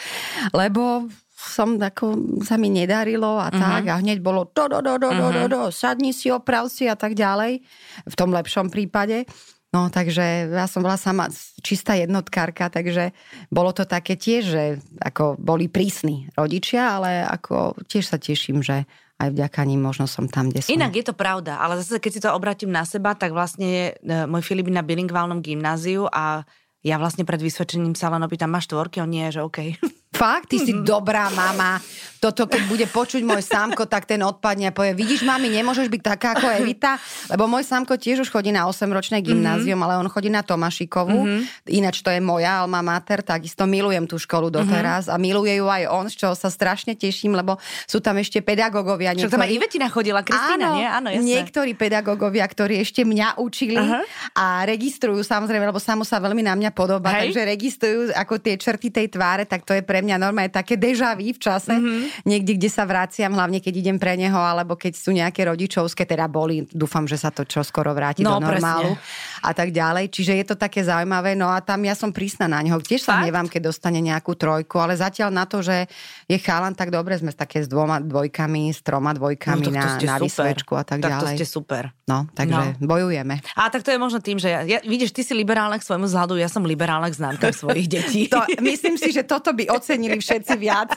lebo 0.51 1.07
som 1.35 1.77
ako, 1.77 2.41
sa 2.43 2.57
mi 2.57 2.73
nedarilo 2.73 3.37
a 3.37 3.53
tak 3.53 3.87
a 3.87 4.01
hneď 4.01 4.19
bolo 4.19 4.49
do, 4.51 4.65
do, 4.67 4.81
do, 4.81 4.97
do, 4.97 5.11
do, 5.13 5.29
do, 5.31 5.45
do, 5.47 5.61
sadni 5.69 6.17
si, 6.17 6.33
oprav 6.33 6.67
si 6.73 6.89
a 6.89 6.97
tak 6.97 7.13
ďalej, 7.13 7.61
v 8.09 8.15
tom 8.17 8.33
lepšom 8.33 8.73
prípade. 8.73 9.29
No, 9.75 9.91
takže 9.91 10.55
ja 10.55 10.71
som 10.71 10.87
bola 10.87 10.95
sama 10.95 11.27
čistá 11.59 11.99
jednotkárka, 11.99 12.71
takže 12.71 13.11
bolo 13.51 13.75
to 13.75 13.83
také 13.83 14.15
tiež, 14.15 14.43
že 14.47 14.63
ako 15.03 15.35
boli 15.35 15.67
prísni 15.67 16.31
rodičia, 16.39 16.95
ale 16.95 17.27
ako 17.27 17.75
tiež 17.91 18.07
sa 18.07 18.23
teším, 18.23 18.63
že 18.63 18.87
aj 19.19 19.35
vďaka 19.35 19.61
ním 19.67 19.83
možno 19.83 20.07
som 20.07 20.31
tam, 20.31 20.55
kde 20.55 20.63
som. 20.63 20.71
Inak 20.71 20.95
je 20.95 21.05
to 21.11 21.15
pravda, 21.15 21.59
ale 21.59 21.83
zase 21.83 21.99
keď 21.99 22.13
si 22.15 22.23
to 22.23 22.31
obratím 22.31 22.71
na 22.71 22.87
seba, 22.87 23.19
tak 23.19 23.35
vlastne 23.35 23.99
e, 23.99 24.27
môj 24.31 24.47
Filip 24.47 24.71
na 24.71 24.87
bilingválnom 24.87 25.43
gymnáziu 25.43 26.07
a 26.07 26.47
ja 26.87 26.95
vlastne 27.01 27.27
pred 27.27 27.43
vysvedčením 27.43 27.99
sa 27.99 28.15
len 28.15 28.23
opýtam, 28.23 28.55
máš 28.55 28.71
tvorky? 28.71 29.03
On 29.03 29.11
nie, 29.11 29.27
že 29.35 29.43
OK. 29.43 29.59
Fakt, 30.15 30.55
ty 30.55 30.63
si 30.63 30.71
mm-hmm. 30.71 30.87
dobrá 30.87 31.27
mama. 31.35 31.83
Toto, 32.23 32.49
keď 32.49 32.63
bude 32.73 32.87
počuť 32.89 33.21
môj 33.21 33.45
sámko, 33.45 33.85
tak 33.85 34.09
ten 34.09 34.17
odpadne 34.25 34.71
a 34.71 34.73
povie, 34.73 34.97
vidíš, 34.97 35.29
mami, 35.29 35.53
nemôžeš 35.61 35.93
byť 35.93 36.01
taká 36.01 36.33
ako 36.33 36.57
Evita, 36.57 36.97
lebo 37.29 37.45
môj 37.45 37.69
sámko 37.69 38.01
tiež 38.01 38.25
už 38.25 38.33
chodí 38.33 38.49
na 38.49 38.65
8-ročné 38.65 39.21
mhm. 39.21 39.25
gymnázium, 39.29 39.77
mm-hmm. 39.77 39.93
ale 39.93 40.01
on 40.01 40.09
chodí 40.09 40.33
na 40.33 40.41
Tomašikovú. 40.41 41.21
Mm-hmm. 41.21 41.69
Ináč 41.69 42.01
to 42.01 42.09
je 42.09 42.25
moja 42.25 42.65
alma 42.65 42.81
mater, 42.81 43.21
takisto 43.21 43.69
milujem 43.69 44.09
tú 44.09 44.17
školu 44.17 44.49
doteraz 44.49 45.11
mm-hmm. 45.11 45.21
a 45.21 45.21
miluje 45.21 45.53
ju 45.61 45.67
aj 45.69 45.83
on, 45.93 46.07
z 46.09 46.15
čoho 46.17 46.33
sa 46.33 46.49
strašne 46.49 46.97
teším, 46.97 47.37
lebo 47.37 47.61
sú 47.85 48.01
tam 48.01 48.17
ešte 48.17 48.41
pedagógovia. 48.41 49.13
Čo 49.13 49.29
tam 49.29 49.45
aj 49.45 49.53
Ivetina 49.53 49.93
chodila, 49.93 50.25
Kristína, 50.25 50.73
áno, 50.73 50.77
nie? 50.81 50.87
Áno, 50.89 51.09
jasne. 51.13 51.29
Niektorí 51.29 51.77
pedagógovia, 51.77 52.49
ktorí 52.49 52.81
ešte 52.81 53.05
mňa 53.05 53.37
učili 53.37 53.77
uh-huh. 53.77 54.01
a 54.33 54.65
registrujú 54.65 55.21
samozrejme, 55.21 55.69
lebo 55.69 55.77
samo 55.77 56.09
sa 56.09 56.17
veľmi 56.25 56.41
na 56.41 56.57
mňa 56.57 56.71
podobá, 56.73 57.21
Hej. 57.21 57.37
takže 57.37 57.41
registrujú 57.45 58.01
ako 58.17 58.41
tie 58.41 58.57
črty 58.57 58.89
tej 58.89 59.13
tváre, 59.13 59.45
tak 59.45 59.69
to 59.69 59.77
je 59.77 59.85
pre 59.85 60.04
mňa 60.05 60.17
normálne 60.21 60.53
také 60.53 60.77
deja 60.77 61.17
vu 61.17 61.33
v 61.33 61.41
čase, 61.41 61.73
mm-hmm. 61.73 62.29
niekde, 62.29 62.53
kde 62.61 62.69
sa 62.69 62.85
vraciam, 62.85 63.33
hlavne 63.33 63.65
keď 63.65 63.75
idem 63.81 63.97
pre 63.97 64.15
neho, 64.21 64.37
alebo 64.37 64.77
keď 64.77 64.93
sú 64.93 65.11
nejaké 65.17 65.49
rodičovské, 65.49 66.05
teda 66.05 66.29
boli, 66.29 66.69
dúfam, 66.69 67.09
že 67.09 67.17
sa 67.17 67.33
to 67.33 67.49
čo 67.49 67.65
skoro 67.65 67.97
vráti 67.97 68.21
no, 68.21 68.37
do 68.37 68.45
normálu 68.45 68.93
presne. 68.93 69.41
a 69.41 69.51
tak 69.57 69.73
ďalej. 69.73 70.13
Čiže 70.13 70.33
je 70.37 70.45
to 70.53 70.57
také 70.61 70.85
zaujímavé, 70.85 71.33
no 71.33 71.49
a 71.49 71.65
tam 71.65 71.81
ja 71.83 71.97
som 71.97 72.13
prísna 72.13 72.47
na 72.47 72.61
neho. 72.61 72.77
Tiež 72.77 73.09
sa 73.09 73.25
nevám, 73.25 73.49
keď 73.49 73.73
dostane 73.73 74.05
nejakú 74.05 74.37
trojku, 74.37 74.77
ale 74.77 74.95
zatiaľ 74.95 75.33
na 75.33 75.49
to, 75.49 75.65
že 75.65 75.89
je 76.29 76.37
chalan, 76.37 76.77
tak 76.77 76.93
dobre 76.93 77.17
sme 77.17 77.33
také 77.33 77.65
s 77.65 77.69
dvoma 77.71 78.05
dvojkami, 78.05 78.69
s 78.69 78.85
troma 78.85 79.17
dvojkami 79.17 79.73
no, 79.73 79.81
na, 79.81 79.97
na 79.97 80.17
vysvečku 80.21 80.77
a 80.77 80.85
tak, 80.85 81.01
tak 81.01 81.11
ďalej. 81.11 81.25
Tak 81.25 81.39
to 81.39 81.39
ste 81.41 81.47
super. 81.49 81.83
No, 82.05 82.29
takže 82.37 82.77
no. 82.77 82.85
bojujeme. 82.85 83.41
A 83.57 83.73
tak 83.73 83.81
to 83.81 83.89
je 83.89 83.97
možno 83.97 84.21
tým, 84.21 84.37
že 84.37 84.53
ja, 84.53 84.61
ja, 84.61 84.79
vidíš, 84.85 85.17
ty 85.17 85.25
si 85.25 85.33
liberálna 85.33 85.81
k 85.81 85.85
svojmu 85.89 86.05
vzhľadu, 86.05 86.37
ja 86.37 86.53
som 86.53 86.61
liberálna 86.61 87.09
k 87.09 87.17
známkam 87.17 87.53
svojich 87.55 87.89
detí. 87.89 88.29
to, 88.29 88.45
myslím 88.61 89.01
si, 89.01 89.09
že 89.09 89.25
toto 89.25 89.57
by 89.57 89.71
ocenili 89.95 90.19
všetci 90.19 90.55
viac. 90.59 90.91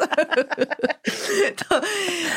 to, 1.62 1.70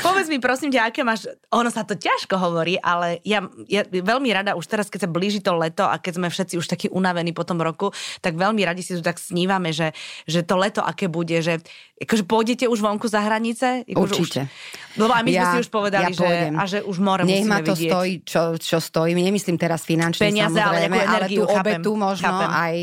povedz 0.05 0.29
mi 0.29 0.37
prosím 0.37 0.69
ťa, 0.69 0.93
aké 0.93 1.01
máš, 1.01 1.25
ono 1.49 1.73
sa 1.73 1.89
to 1.89 1.97
ťažko 1.97 2.37
hovorí, 2.37 2.77
ale 2.77 3.25
ja, 3.25 3.41
ja 3.65 3.89
veľmi 3.89 4.29
rada 4.29 4.53
už 4.53 4.69
teraz, 4.69 4.93
keď 4.93 5.09
sa 5.09 5.11
blíži 5.11 5.41
to 5.41 5.57
leto 5.57 5.89
a 5.89 5.97
keď 5.97 6.21
sme 6.21 6.29
všetci 6.29 6.55
už 6.61 6.67
takí 6.69 6.87
unavení 6.93 7.33
po 7.33 7.49
tom 7.49 7.65
roku, 7.65 7.91
tak 8.21 8.37
veľmi 8.37 8.61
radi 8.61 8.85
si 8.85 8.93
tu 8.93 9.01
tak 9.01 9.17
snívame, 9.17 9.73
že, 9.73 9.97
že 10.29 10.45
to 10.45 10.61
leto 10.61 10.85
aké 10.85 11.09
bude, 11.09 11.41
že 11.41 11.65
akože 12.01 12.25
pôjdete 12.29 12.65
už 12.69 12.81
vonku 12.81 13.09
za 13.09 13.25
hranice? 13.25 13.85
Určite. 13.93 14.49
Už, 14.49 15.01
lebo 15.05 15.13
aj 15.13 15.23
my 15.25 15.31
ja, 15.33 15.41
sme 15.41 15.47
si 15.53 15.59
už 15.65 15.71
povedali, 15.73 16.13
ja 16.13 16.17
že, 16.17 16.33
a 16.53 16.63
že 16.65 16.79
už 16.85 16.97
more 17.01 17.25
Nech 17.25 17.45
musíme 17.45 17.53
ma 17.53 17.59
to 17.61 17.73
vidieť. 17.77 17.93
stojí, 17.93 18.13
čo, 18.25 18.43
čo 18.57 18.79
stojí. 18.81 19.13
Nemyslím 19.13 19.61
teraz 19.61 19.85
finančne, 19.85 20.33
Peniaze, 20.33 20.57
samozrejme, 20.57 20.97
ale, 20.97 21.09
ale 21.13 21.27
tú 21.29 21.45
chápem, 21.45 21.81
obetu 21.81 21.91
možno 22.01 22.33
chápem. 22.33 22.51
aj 22.51 22.75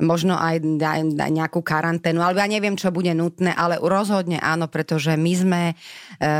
možno 0.00 0.34
aj, 0.38 0.56
aj, 0.80 1.00
aj 1.18 1.30
nejakú 1.30 1.60
karanténu, 1.60 2.22
alebo 2.22 2.40
ja 2.40 2.48
neviem, 2.48 2.78
čo 2.78 2.94
bude 2.94 3.09
nutné, 3.12 3.52
ale 3.54 3.76
rozhodne 3.80 4.40
áno, 4.40 4.66
pretože 4.66 5.14
my 5.14 5.32
sme 5.32 5.62
e, 5.70 5.74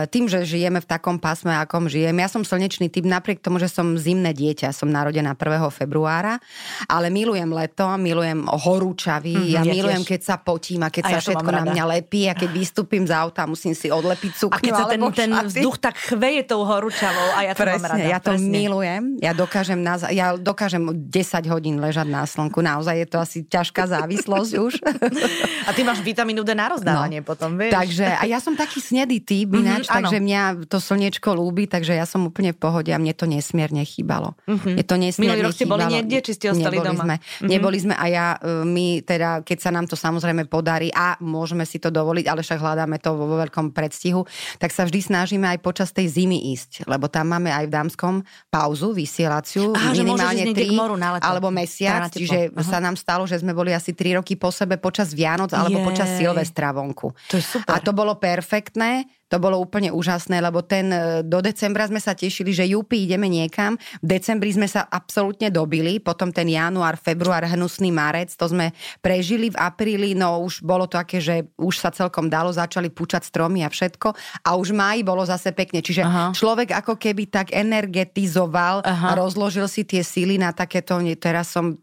tým, 0.09 0.27
že 0.27 0.47
žijeme 0.47 0.81
v 0.81 0.87
takom 0.89 1.21
pásme, 1.21 1.53
akom 1.55 1.87
žijem, 1.87 2.17
ja 2.17 2.29
som 2.31 2.43
slnečný 2.43 2.89
typ, 2.89 3.05
napriek 3.05 3.43
tomu, 3.43 3.61
že 3.61 3.69
som 3.71 3.95
zimné 3.95 4.33
dieťa, 4.33 4.73
som 4.75 4.89
narodená 4.89 5.35
1. 5.35 5.71
februára, 5.71 6.41
ale 6.89 7.13
milujem 7.13 7.51
leto, 7.51 7.87
milujem 8.01 8.47
horúčavy, 8.47 9.35
mm-hmm, 9.35 9.55
ja, 9.55 9.63
ja 9.63 9.73
milujem, 9.73 10.03
tiež. 10.03 10.11
keď 10.17 10.21
sa 10.21 10.37
potím 10.41 10.81
a 10.87 10.89
keď 10.89 11.03
a 11.05 11.09
sa 11.09 11.17
ja 11.19 11.23
všetko 11.23 11.51
na 11.51 11.65
mňa 11.69 11.85
lepí 11.99 12.27
a 12.31 12.35
keď 12.35 12.51
vystúpim 12.51 13.05
z 13.05 13.13
auta, 13.13 13.45
musím 13.45 13.75
si 13.77 13.93
odlepiť 13.93 14.33
sukňu. 14.37 14.57
A 14.57 14.65
keď 14.65 14.75
sa 14.75 14.87
ten, 14.89 15.01
ten 15.13 15.31
vzduch 15.31 15.77
tak 15.79 15.95
chveje 15.99 16.43
tou 16.49 16.63
horúčavou 16.65 17.29
a 17.37 17.51
ja 17.51 17.53
to 17.53 17.63
presne, 17.63 17.83
mám 17.85 17.91
rada. 17.95 18.07
Ja 18.07 18.19
to 18.19 18.33
presne. 18.35 18.51
milujem, 18.51 19.03
ja 19.21 19.33
dokážem, 19.37 19.81
na, 19.81 19.95
ja 20.11 20.35
dokážem 20.35 20.83
10 20.89 21.53
hodín 21.53 21.79
ležať 21.79 22.09
na 22.09 22.25
slnku, 22.25 22.63
naozaj 22.63 22.95
je 23.01 23.07
to 23.09 23.19
asi 23.21 23.39
ťažká 23.47 23.87
závislosť 23.91 24.53
už. 24.57 24.73
A 25.69 25.71
ty 25.75 25.83
máš 25.87 26.01
vitamínu 26.03 26.43
D 26.43 26.50
na 26.55 26.67
rozdávanie 26.71 27.21
no. 27.23 27.27
potom, 27.27 27.57
vieš. 27.57 27.73
Takže, 27.73 28.07
a 28.07 28.25
ja 28.27 28.39
som 28.43 28.55
taký 28.59 28.83
snedý 28.83 29.23
typ 29.23 29.55
mhm, 29.55 29.61
ináč, 29.63 29.85
mm-hmm, 29.87 29.97
takže 29.97 30.17
áno. 30.19 30.27
mňa 30.27 30.43
to 30.69 30.79
slniečko 30.83 31.29
ľúbi, 31.33 31.65
takže 31.71 31.97
ja 31.97 32.05
som 32.05 32.27
úplne 32.27 32.53
v 32.53 32.59
pohode 32.59 32.91
a 32.91 32.99
mne 32.99 33.15
to 33.15 33.25
nesmierne 33.25 33.83
chýbalo. 33.87 34.37
Mm-hmm. 34.45 34.75
Je 34.77 34.85
to 34.85 34.97
nesmierne 35.01 35.41
Minulý 35.41 35.49
rok 35.49 35.55
ste 35.57 35.67
boli 35.67 35.85
niekde, 35.89 36.19
či 36.21 36.33
ste 36.37 36.47
ostali 36.53 36.77
neboli 36.77 36.89
doma? 36.93 37.03
Sme, 37.03 37.17
mm-hmm. 37.17 37.49
Neboli 37.49 37.79
sme 37.81 37.95
a 37.97 38.05
ja, 38.11 38.27
e, 38.37 38.67
my 38.67 38.87
teda, 39.07 39.31
keď 39.47 39.59
sa 39.59 39.71
nám 39.73 39.87
to 39.89 39.97
samozrejme 39.97 40.45
podarí 40.51 40.93
a 40.93 41.17
môžeme 41.23 41.65
si 41.65 41.81
to 41.81 41.89
dovoliť, 41.89 42.27
ale 42.29 42.41
však 42.45 42.59
hľadáme 42.59 42.97
to 43.01 43.17
vo 43.17 43.39
veľkom 43.39 43.73
predstihu, 43.73 44.27
tak 44.59 44.75
sa 44.75 44.85
vždy 44.85 45.01
snažíme 45.01 45.47
aj 45.47 45.59
počas 45.65 45.95
tej 45.95 46.11
zimy 46.11 46.53
ísť, 46.53 46.85
lebo 46.91 47.09
tam 47.09 47.33
máme 47.33 47.49
aj 47.49 47.65
v 47.67 47.73
Dámskom 47.73 48.15
pauzu, 48.51 48.93
vysielaciu, 48.93 49.73
Aha, 49.73 49.95
minimálne 49.95 50.53
tri 50.53 50.75
alebo 51.01 51.49
mesiac, 51.49 52.11
čiže 52.11 52.53
Aha. 52.53 52.65
sa 52.67 52.79
nám 52.83 52.99
stalo, 52.99 53.25
že 53.25 53.39
sme 53.41 53.55
boli 53.57 53.71
asi 53.73 53.95
3 53.95 54.21
roky 54.21 54.35
po 54.35 54.51
sebe 54.51 54.77
počas 54.77 55.15
Vianoc 55.15 55.53
alebo 55.55 55.81
Jej. 55.81 55.87
počas 55.87 56.09
Silvestra 56.19 56.40
vonku. 56.75 57.13
To 57.33 57.37
je 57.37 57.45
super. 57.45 57.73
A 57.73 57.83
to 57.83 57.93
bolo 57.93 58.17
perfektné, 58.17 59.09
to 59.31 59.39
bolo 59.39 59.63
úplne 59.63 59.95
úžasné, 59.95 60.43
lebo 60.43 60.67
ten 60.67 60.91
e, 60.91 61.23
do 61.23 61.39
decembra 61.39 61.87
sme 61.87 62.03
sa 62.03 62.19
tešili, 62.19 62.51
že 62.51 62.67
júpi 62.67 63.07
ideme 63.07 63.31
niekam. 63.31 63.79
V 64.03 64.19
decembri 64.19 64.51
sme 64.51 64.67
sa 64.67 64.91
absolútne 64.91 65.55
dobili, 65.55 66.03
potom 66.03 66.35
ten 66.35 66.51
január, 66.51 66.99
február, 66.99 67.47
hnusný 67.47 67.95
marec, 67.95 68.35
to 68.35 68.51
sme 68.51 68.75
prežili 68.99 69.55
v 69.55 69.57
apríli, 69.57 70.19
no 70.19 70.43
už 70.43 70.67
bolo 70.67 70.91
to 70.91 70.99
také, 70.99 71.23
že 71.23 71.47
už 71.55 71.79
sa 71.79 71.95
celkom 71.95 72.27
dalo, 72.27 72.51
začali 72.51 72.91
púčať 72.91 73.23
stromy 73.23 73.63
a 73.63 73.71
všetko 73.71 74.09
a 74.43 74.59
už 74.59 74.75
máji 74.75 75.07
bolo 75.07 75.23
zase 75.23 75.55
pekne. 75.55 75.79
Čiže 75.79 76.03
Aha. 76.03 76.27
človek 76.35 76.75
ako 76.75 76.99
keby 76.99 77.31
tak 77.31 77.55
energetizoval 77.55 78.83
Aha. 78.83 79.07
a 79.09 79.13
rozložil 79.15 79.71
si 79.71 79.87
tie 79.87 80.03
síly 80.03 80.43
na 80.43 80.51
takéto, 80.51 80.99
teraz 81.23 81.55
som 81.55 81.79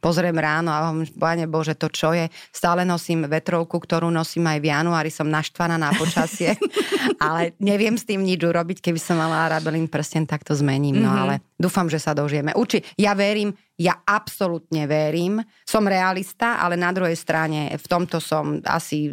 pozriem 0.00 0.34
ráno 0.34 0.72
a 0.72 0.88
hovorím, 0.88 1.12
Pane 1.14 1.44
Bože, 1.46 1.76
to 1.76 1.92
čo 1.92 2.16
je? 2.16 2.26
Stále 2.50 2.82
nosím 2.88 3.28
vetrovku, 3.28 3.76
ktorú 3.76 4.08
nosím 4.08 4.48
aj 4.48 4.58
v 4.58 4.66
januári, 4.72 5.12
som 5.12 5.28
naštvaná 5.28 5.76
na 5.76 5.92
počasie, 5.94 6.56
ale 7.24 7.52
neviem 7.60 7.94
s 7.94 8.08
tým 8.08 8.24
nič 8.24 8.40
urobiť, 8.40 8.80
keby 8.80 8.98
som 8.98 9.20
mala 9.20 9.52
rabelín 9.52 9.86
prsten, 9.86 10.24
tak 10.24 10.42
to 10.42 10.56
zmením, 10.56 10.98
no 10.98 11.12
mhm. 11.12 11.18
ale 11.20 11.34
dúfam, 11.60 11.86
že 11.86 12.00
sa 12.00 12.16
dožijeme. 12.16 12.56
Uči, 12.56 12.80
ja 12.96 13.12
verím, 13.12 13.52
ja 13.76 14.00
absolútne 14.02 14.88
verím, 14.88 15.44
som 15.68 15.84
realista, 15.84 16.58
ale 16.58 16.80
na 16.80 16.90
druhej 16.90 17.14
strane 17.14 17.76
v 17.76 17.86
tomto 17.86 18.18
som 18.18 18.58
asi 18.64 19.12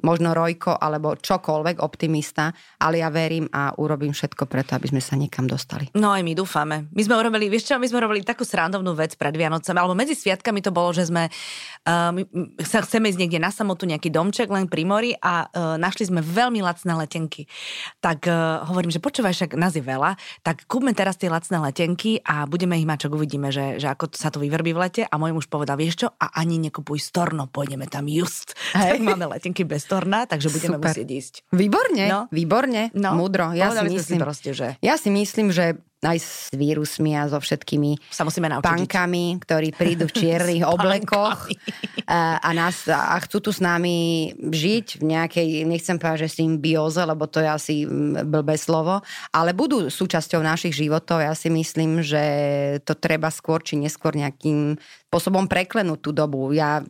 možno 0.00 0.32
Rojko 0.32 0.80
alebo 0.80 1.20
čokoľvek 1.20 1.84
optimista, 1.84 2.48
ale 2.80 3.04
ja 3.04 3.12
verím 3.12 3.44
a 3.52 3.76
urobím 3.76 4.16
všetko 4.16 4.48
preto, 4.48 4.72
aby 4.72 4.88
sme 4.88 5.02
sa 5.04 5.20
niekam 5.20 5.44
dostali. 5.44 5.92
No 5.92 6.16
aj 6.16 6.24
my 6.24 6.32
dúfame. 6.32 6.88
My 6.96 7.02
sme 7.04 7.20
urobili, 7.20 7.52
vieš 7.52 7.68
čo, 7.68 7.76
my 7.76 7.84
sme 7.84 8.00
urobili 8.00 8.24
takú 8.24 8.48
srandovnú 8.48 8.96
vec 8.96 9.20
pred 9.20 9.36
Vianocami, 9.36 9.76
alebo 9.76 9.92
medzi 9.92 10.16
sviatkami 10.16 10.64
to 10.64 10.72
bolo, 10.72 10.96
že 10.96 11.12
sme 11.12 11.28
my 11.82 12.22
sa 12.62 12.78
chceme 12.80 13.10
ísť 13.10 13.18
niekde 13.18 13.42
na 13.42 13.50
samotu, 13.50 13.90
nejaký 13.90 14.08
domček 14.08 14.46
len 14.46 14.70
pri 14.70 14.86
mori 14.86 15.10
a 15.18 15.50
uh, 15.50 15.74
našli 15.74 16.06
sme 16.06 16.22
veľmi 16.22 16.62
lacné 16.62 16.94
letenky. 16.94 17.50
Tak 17.98 18.30
uh, 18.30 18.62
hovorím, 18.70 18.94
že 18.94 19.02
počúvaj, 19.02 19.34
však 19.34 19.58
nás 19.58 19.74
je 19.74 19.82
veľa, 19.82 20.14
tak 20.46 20.64
kúpme 20.70 20.94
teraz 20.94 21.18
tie 21.18 21.26
lacné 21.26 21.58
letenky 21.58 22.22
a 22.22 22.46
budeme 22.46 22.78
ich 22.78 22.86
mať, 22.86 23.06
čo 23.06 23.08
uvidíme, 23.10 23.50
že, 23.50 23.82
že 23.82 23.90
ako 23.90 24.14
sa 24.14 24.30
to 24.30 24.38
vyvrbí 24.38 24.70
v 24.70 24.78
lete 24.78 25.02
a 25.02 25.14
môj 25.18 25.34
muž 25.34 25.50
povedal, 25.50 25.74
vieš 25.74 26.06
čo, 26.06 26.08
a 26.22 26.38
ani 26.38 26.62
nekupuj 26.62 27.02
storno, 27.02 27.50
pôjdeme 27.50 27.90
tam 27.90 28.06
just. 28.06 28.54
Hej. 28.78 28.96
Tak 28.96 29.02
máme 29.02 29.26
letenky 29.34 29.66
bez 29.66 29.81
storna, 29.82 30.30
takže 30.30 30.46
budeme 30.54 30.78
Super. 30.78 30.94
musieť 30.94 31.08
ísť. 31.10 31.34
Výborne, 31.50 32.04
no. 32.06 32.20
výborne, 32.30 32.94
no. 32.94 33.18
múdro. 33.18 33.50
Ja 33.50 33.74
si, 33.74 33.82
myslím, 33.90 34.18
si 34.18 34.22
proste, 34.22 34.50
že... 34.54 34.68
ja 34.78 34.94
si 34.94 35.10
myslím, 35.10 35.50
že 35.50 35.82
aj 36.02 36.18
s 36.18 36.50
vírusmi 36.50 37.14
a 37.14 37.30
so 37.30 37.38
všetkými 37.38 38.10
sa 38.10 38.26
musíme 38.26 38.50
pankami, 38.58 39.38
ktorí 39.38 39.70
prídu 39.70 40.10
v 40.10 40.16
čiernych 40.18 40.66
oblekoch 40.74 41.46
a, 42.10 42.42
a, 42.42 42.50
nás, 42.50 42.90
a 42.90 43.14
chcú 43.22 43.38
tu 43.38 43.50
s 43.54 43.62
nami 43.62 44.30
žiť 44.34 44.98
v 44.98 45.04
nejakej, 45.06 45.48
nechcem 45.62 46.02
povedať, 46.02 46.26
že 46.26 46.42
symbióze, 46.42 46.98
lebo 47.06 47.30
to 47.30 47.38
je 47.38 47.48
asi 47.48 47.74
blbé 48.26 48.58
slovo, 48.58 48.98
ale 49.30 49.54
budú 49.54 49.86
súčasťou 49.86 50.42
našich 50.42 50.74
životov. 50.74 51.22
Ja 51.22 51.38
si 51.38 51.46
myslím, 51.54 52.02
že 52.02 52.22
to 52.82 52.98
treba 52.98 53.30
skôr 53.30 53.62
či 53.62 53.78
neskôr 53.78 54.18
nejakým 54.18 54.74
spôsobom 55.12 55.44
preklenúť 55.44 56.00
tú 56.00 56.10
dobu. 56.10 56.56
Ja 56.56 56.80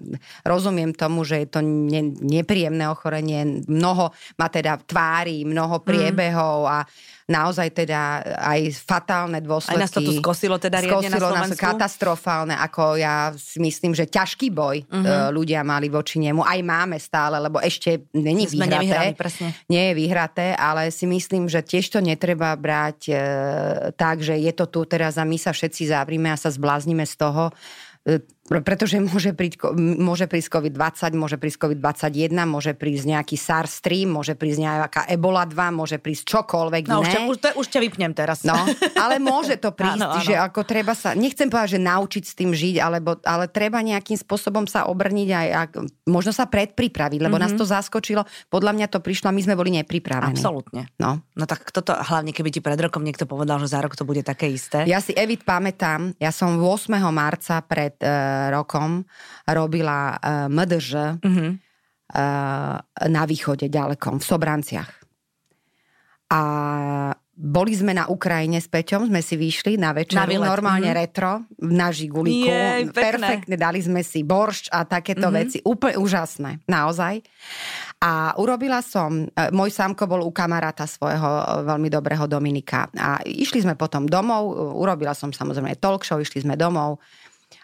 rozumiem 0.46 0.94
tomu, 0.94 1.27
že 1.27 1.42
je 1.42 1.48
to 1.53 1.61
ne, 1.61 2.14
nepríjemné 2.22 2.87
ochorenie, 2.87 3.66
mnoho 3.66 4.14
má 4.38 4.46
teda 4.46 4.79
tvári, 4.79 5.42
mnoho 5.42 5.83
priebehov 5.83 6.70
a 6.70 6.87
naozaj 7.30 7.68
teda 7.74 8.22
aj 8.38 8.74
fatálne 8.82 9.38
dôsledky. 9.38 9.78
Aj 9.78 9.85
nás 9.87 9.94
to 9.94 10.02
tu 10.02 10.12
skosilo 10.18 10.58
teda 10.58 10.82
riadne 10.82 11.11
skosilo 11.11 11.28
na 11.30 11.46
Slovensku? 11.46 11.62
nás 11.62 11.68
katastrofálne, 11.70 12.54
ako 12.58 12.82
ja 12.98 13.30
si 13.38 13.58
myslím, 13.62 13.94
že 13.94 14.11
ťažký 14.11 14.50
boj 14.50 14.82
uh-huh. 14.87 15.30
ľudia 15.30 15.62
mali 15.62 15.87
voči 15.87 16.18
nemu. 16.18 16.42
Aj 16.42 16.58
máme 16.62 16.98
stále, 16.98 17.38
lebo 17.38 17.62
ešte 17.62 18.11
není 18.14 18.50
Sme 18.50 18.66
vyhraté. 18.66 19.14
presne. 19.14 19.54
Nie 19.70 19.92
je 19.92 19.98
vyhraté, 19.98 20.46
ale 20.58 20.90
si 20.90 21.06
myslím, 21.06 21.46
že 21.46 21.62
tiež 21.62 21.94
to 21.94 21.98
netreba 22.02 22.54
brať 22.58 22.98
e, 23.08 23.14
tak, 23.94 24.20
že 24.20 24.38
je 24.38 24.52
to 24.54 24.66
tu 24.66 24.82
teraz 24.87 25.16
a 25.18 25.24
my 25.24 25.38
sa 25.38 25.54
všetci 25.54 25.90
zavrime 25.90 26.30
a 26.30 26.37
sa 26.37 26.50
zbláznime 26.50 27.06
z 27.06 27.14
toho, 27.16 27.54
e, 28.06 28.18
pretože 28.60 29.00
môže 29.00 29.32
prísť, 29.32 29.72
môže 29.78 30.28
prísť 30.28 30.48
COVID-20, 30.52 31.16
môže 31.16 31.40
prísť 31.40 31.58
COVID-21, 31.64 32.36
môže 32.44 32.76
prísť 32.76 33.04
nejaký 33.16 33.36
SARS-3, 33.40 34.04
môže 34.04 34.36
prísť 34.36 34.58
nejaká 34.60 35.02
Ebola 35.08 35.48
2, 35.48 35.56
môže 35.72 35.96
prísť 35.96 36.36
čokoľvek 36.36 36.84
no, 36.90 37.00
iné. 37.00 37.08
Už, 37.08 37.08
ťa, 37.08 37.20
už, 37.24 37.36
už 37.62 37.66
ťa 37.72 37.80
vypnem 37.86 38.12
teraz. 38.12 38.44
No, 38.44 38.58
ale 38.98 39.16
môže 39.22 39.56
to 39.56 39.72
prísť, 39.78 40.02
áno, 40.04 40.18
áno. 40.18 40.26
že 40.26 40.36
ako 40.36 40.60
treba 40.68 40.92
sa, 40.92 41.16
nechcem 41.16 41.48
povedať, 41.48 41.78
že 41.78 41.80
naučiť 41.80 42.24
s 42.28 42.34
tým 42.36 42.50
žiť, 42.52 42.76
alebo, 42.82 43.16
ale 43.24 43.46
treba 43.46 43.78
nejakým 43.80 44.18
spôsobom 44.18 44.66
sa 44.66 44.90
obrniť 44.90 45.28
aj, 45.30 45.48
a 45.54 45.62
možno 46.10 46.34
sa 46.34 46.50
predpripraviť, 46.50 47.22
lebo 47.22 47.38
mm-hmm. 47.38 47.54
nás 47.54 47.56
to 47.56 47.64
zaskočilo. 47.64 48.26
Podľa 48.50 48.74
mňa 48.76 48.86
to 48.90 48.98
prišlo 48.98 49.30
a 49.30 49.36
my 49.36 49.42
sme 49.46 49.54
boli 49.54 49.70
nepripravení. 49.78 50.34
Absolútne. 50.34 50.90
No. 50.98 51.22
no 51.38 51.44
tak 51.46 51.70
toto, 51.70 51.94
hlavne 51.94 52.34
keby 52.34 52.50
ti 52.50 52.58
pred 52.58 52.76
rokom 52.76 53.06
niekto 53.06 53.24
povedal, 53.24 53.62
že 53.62 53.70
za 53.70 53.78
rok 53.78 53.94
to 53.94 54.02
bude 54.02 54.26
také 54.26 54.50
isté. 54.50 54.82
Ja 54.90 54.98
si 54.98 55.14
Evit 55.14 55.46
pamätám, 55.46 56.18
ja 56.18 56.34
som 56.34 56.58
8. 56.58 56.90
marca 57.14 57.62
pred 57.62 57.94
uh, 58.02 58.41
rokom 58.50 59.05
robila 59.46 60.16
eh, 60.16 60.48
MDŽ 60.48 60.88
uh-huh. 61.22 61.50
uh, 61.52 62.76
na 63.07 63.22
východe 63.28 63.68
ďalekom, 63.68 64.18
v 64.18 64.24
Sobranciach. 64.24 64.90
A 66.33 66.40
boli 67.33 67.72
sme 67.72 67.96
na 67.96 68.07
Ukrajine 68.12 68.61
s 68.61 68.68
Peťom, 68.68 69.09
sme 69.09 69.24
si 69.24 69.40
vyšli 69.40 69.81
na 69.81 69.96
večeru, 69.96 70.37
na 70.37 70.52
normálne 70.52 70.92
mm. 70.92 70.96
retro, 70.96 71.42
na 71.64 71.88
žiguliku. 71.88 72.44
Jej, 72.44 72.92
Perfektne, 72.92 73.57
dali 73.57 73.81
sme 73.81 74.05
si 74.05 74.20
boršč 74.20 74.68
a 74.68 74.85
takéto 74.85 75.33
mm-hmm. 75.33 75.40
veci. 75.40 75.59
Úplne 75.64 75.96
úžasné, 75.96 76.50
naozaj. 76.68 77.24
A 78.05 78.37
urobila 78.37 78.85
som, 78.85 79.24
e, 79.24 79.48
môj 79.48 79.72
sámko 79.72 80.05
bol 80.05 80.22
u 80.22 80.31
kamaráta 80.31 80.85
svojho 80.85 81.64
veľmi 81.64 81.88
dobrého 81.88 82.28
Dominika. 82.28 82.92
A 83.00 83.24
išli 83.24 83.64
sme 83.64 83.81
potom 83.81 84.05
domov, 84.05 84.52
urobila 84.76 85.16
som 85.16 85.33
samozrejme 85.33 85.81
talk 85.81 86.05
show, 86.05 86.20
išli 86.20 86.44
sme 86.44 86.55
domov. 86.55 87.00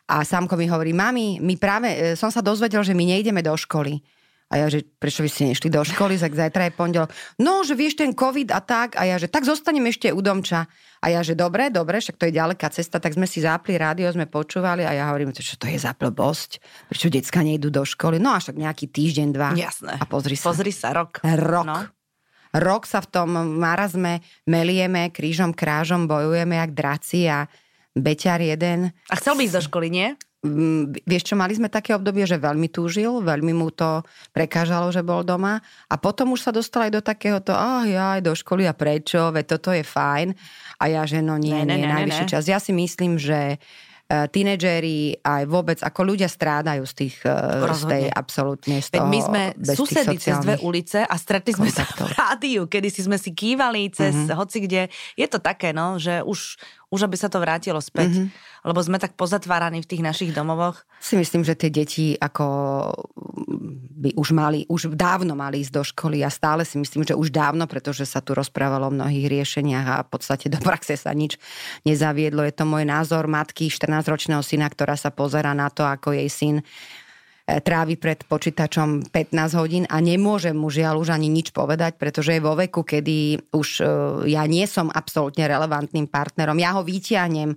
A 0.08 0.24
Sámko 0.24 0.56
mi 0.56 0.64
hovorí, 0.64 0.96
mami, 0.96 1.36
my 1.44 1.54
práve, 1.60 1.88
e, 1.92 1.96
som 2.16 2.32
sa 2.32 2.40
dozvedel, 2.40 2.80
že 2.80 2.96
my 2.96 3.04
nejdeme 3.04 3.44
do 3.44 3.52
školy. 3.52 4.00
A 4.48 4.64
ja, 4.64 4.66
že 4.72 4.80
prečo 4.80 5.20
by 5.20 5.28
ste 5.28 5.52
nešli 5.52 5.68
do 5.68 5.84
školy, 5.84 6.16
tak 6.16 6.32
zajtra 6.32 6.72
je 6.72 6.72
pondelok. 6.72 7.12
No, 7.36 7.60
že 7.60 7.76
vieš 7.76 8.00
ten 8.00 8.16
COVID 8.16 8.48
a 8.48 8.64
tak. 8.64 8.96
A 8.96 9.04
ja, 9.04 9.20
že 9.20 9.28
tak 9.28 9.44
zostanem 9.44 9.84
ešte 9.92 10.08
u 10.08 10.24
domča. 10.24 10.64
A 11.04 11.12
ja, 11.12 11.20
že 11.20 11.36
dobre, 11.36 11.68
dobre, 11.68 12.00
však 12.00 12.16
to 12.16 12.32
je 12.32 12.32
ďaleká 12.32 12.72
cesta, 12.72 12.96
tak 12.96 13.12
sme 13.12 13.28
si 13.28 13.44
zapli 13.44 13.76
rádio, 13.76 14.08
sme 14.08 14.24
počúvali 14.24 14.88
a 14.88 14.96
ja 14.96 15.12
hovorím, 15.12 15.36
čo 15.36 15.60
to 15.60 15.68
je 15.68 15.76
za 15.76 15.92
blbosť? 15.92 16.64
Prečo 16.88 17.12
decka 17.12 17.44
nejdú 17.44 17.68
do 17.68 17.84
školy? 17.84 18.16
No 18.16 18.32
a 18.32 18.40
však 18.40 18.56
nejaký 18.56 18.88
týždeň, 18.88 19.28
dva. 19.36 19.52
Jasné. 19.52 20.00
A 20.00 20.04
pozri 20.08 20.34
sa. 20.34 20.48
Pozri 20.48 20.72
sa, 20.72 20.96
rok. 20.96 21.20
Rok. 21.20 21.68
No. 21.68 21.84
Rok 22.56 22.88
sa 22.88 23.04
v 23.04 23.08
tom 23.12 23.28
marazme 23.60 24.24
melieme, 24.48 25.12
krížom, 25.12 25.52
krážom 25.52 26.08
bojujeme 26.08 26.56
jak 26.56 26.72
draci 26.72 27.28
a 27.28 27.44
beťar 27.98 28.40
jeden. 28.40 28.94
A 29.10 29.14
chcel 29.18 29.34
by 29.34 29.42
ísť 29.46 29.56
do 29.58 29.62
školy, 29.66 29.88
nie? 29.90 30.08
Mm, 30.38 30.94
vieš 31.02 31.26
čo, 31.26 31.34
mali 31.34 31.58
sme 31.58 31.66
také 31.66 31.98
obdobie, 31.98 32.22
že 32.22 32.38
veľmi 32.38 32.70
túžil, 32.70 33.10
veľmi 33.26 33.50
mu 33.50 33.74
to 33.74 34.06
prekážalo, 34.30 34.86
že 34.94 35.02
bol 35.02 35.26
doma 35.26 35.58
a 35.90 35.94
potom 35.98 36.30
už 36.30 36.46
sa 36.46 36.54
dostal 36.54 36.86
aj 36.86 36.92
do 36.94 37.02
takého 37.02 37.42
to, 37.42 37.50
ah 37.50 37.82
ja 37.82 38.14
aj 38.14 38.22
do 38.22 38.38
školy 38.38 38.62
a 38.62 38.70
prečo, 38.70 39.34
veď 39.34 39.58
toto 39.58 39.74
je 39.74 39.82
fajn 39.82 40.30
a 40.78 40.84
ja, 40.86 41.02
že 41.10 41.26
no 41.26 41.34
nie, 41.42 41.58
ne, 41.66 41.74
nie, 41.74 41.90
ne, 41.90 41.90
najvyšší 41.90 42.22
ne. 42.22 42.30
čas. 42.30 42.46
Ja 42.46 42.62
si 42.62 42.70
myslím, 42.70 43.18
že 43.18 43.58
uh, 43.58 44.30
tínedžeri 44.30 45.26
aj 45.26 45.42
vôbec, 45.50 45.78
ako 45.82 46.00
ľudia 46.14 46.30
strádajú 46.30 46.86
z 46.86 46.94
tých, 46.94 47.16
uh, 47.26 47.74
z 47.74 47.82
tej 47.90 48.04
absolútne 48.06 48.78
z 48.78 48.88
toho, 48.94 49.10
my 49.10 49.18
sme 49.18 49.42
susedy 49.74 50.22
cez 50.22 50.38
dve 50.38 50.54
ulice 50.62 51.02
a 51.02 51.14
stretli 51.18 51.50
sme 51.50 51.66
kontaktov. 51.66 52.08
sa 52.08 52.14
v 52.14 52.14
rádiu, 52.14 52.62
kedy 52.70 52.88
si 52.94 53.02
sme 53.02 53.18
si 53.18 53.34
kývali 53.34 53.90
cez 53.90 54.14
mm-hmm. 54.14 54.38
hoci 54.38 54.58
kde. 54.64 54.82
Je 55.18 55.26
to 55.26 55.42
také, 55.42 55.74
no, 55.74 55.98
že 55.98 56.22
už 56.22 56.62
už 56.88 57.04
aby 57.04 57.16
sa 57.20 57.28
to 57.28 57.40
vrátilo 57.40 57.80
späť. 57.84 58.16
Mm-hmm. 58.16 58.66
Lebo 58.66 58.80
sme 58.82 58.98
tak 58.98 59.14
pozatváraní 59.14 59.84
v 59.84 59.90
tých 59.92 60.02
našich 60.02 60.30
domovoch. 60.32 60.82
Si 60.98 61.14
myslím, 61.14 61.44
že 61.46 61.54
tie 61.54 61.70
deti 61.70 62.16
ako 62.18 62.44
by 63.98 64.14
už 64.14 64.28
mali, 64.30 64.62
už 64.70 64.94
dávno 64.94 65.34
mali 65.34 65.60
ísť 65.62 65.72
do 65.74 65.82
školy 65.82 66.22
a 66.22 66.30
stále 66.30 66.62
si 66.62 66.78
myslím, 66.78 67.02
že 67.02 67.18
už 67.18 67.34
dávno, 67.34 67.66
pretože 67.66 68.06
sa 68.06 68.22
tu 68.22 68.32
rozprávalo 68.32 68.88
o 68.88 68.94
mnohých 68.94 69.26
riešeniach 69.26 69.86
a 69.86 69.96
v 70.06 70.10
podstate 70.10 70.46
do 70.46 70.58
praxe 70.62 70.94
sa 70.94 71.10
nič 71.10 71.36
nezaviedlo. 71.82 72.46
Je 72.46 72.54
to 72.54 72.64
môj 72.64 72.86
názor 72.86 73.26
matky 73.26 73.68
14-ročného 73.68 74.42
syna, 74.42 74.70
ktorá 74.70 74.94
sa 74.94 75.10
pozera 75.10 75.50
na 75.52 75.68
to, 75.68 75.82
ako 75.82 76.14
jej 76.14 76.30
syn 76.30 76.56
trávi 77.48 77.96
pred 77.96 78.20
počítačom 78.28 79.08
15 79.08 79.56
hodín 79.56 79.84
a 79.88 80.04
nemôžem 80.04 80.52
mu 80.52 80.68
žiaľ 80.68 81.00
už 81.00 81.16
ani 81.16 81.32
nič 81.32 81.56
povedať, 81.56 81.96
pretože 81.96 82.36
je 82.36 82.44
vo 82.44 82.52
veku, 82.52 82.84
kedy 82.84 83.40
už 83.56 83.68
e, 83.80 83.84
ja 84.28 84.44
nie 84.44 84.68
som 84.68 84.92
absolútne 84.92 85.48
relevantným 85.48 86.12
partnerom. 86.12 86.60
Ja 86.60 86.76
ho 86.76 86.84
vyťahnem 86.84 87.56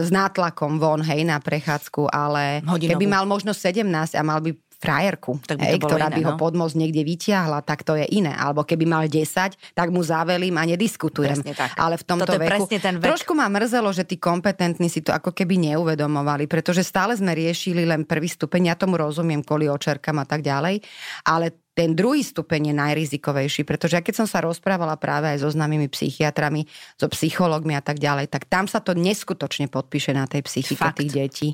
s 0.00 0.08
nátlakom 0.08 0.80
von, 0.80 1.04
hej, 1.04 1.28
na 1.28 1.44
prechádzku, 1.44 2.08
ale 2.08 2.64
Hodinovú. 2.64 2.96
keby 2.96 3.04
mal 3.04 3.28
možno 3.28 3.52
17 3.52 3.84
a 4.16 4.22
mal 4.24 4.40
by 4.40 4.56
frajerku, 4.78 5.42
tak 5.42 5.58
by 5.58 5.74
hej, 5.74 5.82
ktorá 5.82 6.06
iné, 6.06 6.16
by 6.18 6.22
ho 6.22 6.32
no? 6.34 6.38
pod 6.38 6.54
most 6.54 6.78
niekde 6.78 7.02
vyťahla, 7.02 7.66
tak 7.66 7.82
to 7.82 7.98
je 7.98 8.06
iné. 8.14 8.30
Alebo 8.30 8.62
keby 8.62 8.86
mal 8.86 9.04
10, 9.10 9.74
tak 9.74 9.88
mu 9.90 10.00
zavelím 10.06 10.54
a 10.54 10.62
nediskutujem. 10.62 11.42
Ale 11.74 11.98
v 11.98 12.04
tomto 12.06 12.30
Toto 12.30 12.38
veku, 12.38 12.70
ten 12.70 13.02
vek. 13.02 13.10
trošku 13.10 13.34
ma 13.34 13.50
mrzelo, 13.50 13.90
že 13.90 14.06
tí 14.06 14.22
kompetentní 14.22 14.86
si 14.86 15.02
to 15.02 15.10
ako 15.10 15.34
keby 15.34 15.58
neuvedomovali, 15.74 16.46
pretože 16.46 16.86
stále 16.86 17.18
sme 17.18 17.34
riešili 17.34 17.82
len 17.82 18.06
prvý 18.06 18.30
stupeň, 18.30 18.70
ja 18.70 18.74
tomu 18.78 18.94
rozumiem 18.94 19.42
kvôli 19.42 19.66
očerkám 19.66 20.22
a 20.22 20.26
tak 20.26 20.46
ďalej, 20.46 20.78
ale 21.26 21.67
ten 21.78 21.94
druhý 21.94 22.26
stupeň 22.26 22.70
je 22.70 22.74
najrizikovejší, 22.74 23.62
pretože 23.62 23.94
ja 23.94 24.02
keď 24.02 24.26
som 24.26 24.26
sa 24.26 24.42
rozprávala 24.42 24.98
práve 24.98 25.30
aj 25.30 25.46
so 25.46 25.48
známymi 25.54 25.86
psychiatrami, 25.86 26.66
so 26.98 27.06
psychológmi 27.06 27.78
a 27.78 27.82
tak 27.86 28.02
ďalej, 28.02 28.26
tak 28.26 28.50
tam 28.50 28.66
sa 28.66 28.82
to 28.82 28.98
neskutočne 28.98 29.70
podpíše 29.70 30.10
na 30.10 30.26
tej 30.26 30.42
psychike 30.42 30.82
Fakt. 30.82 30.98
tých 30.98 31.14
detí. 31.14 31.48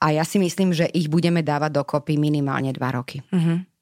A 0.00 0.16
ja 0.16 0.24
si 0.24 0.40
myslím, 0.40 0.72
že 0.72 0.88
ich 0.88 1.12
budeme 1.12 1.44
dávať 1.44 1.84
dokopy 1.84 2.16
minimálne 2.16 2.72
dva 2.72 2.96
roky. 2.96 3.20
Mm-hmm. 3.28 3.77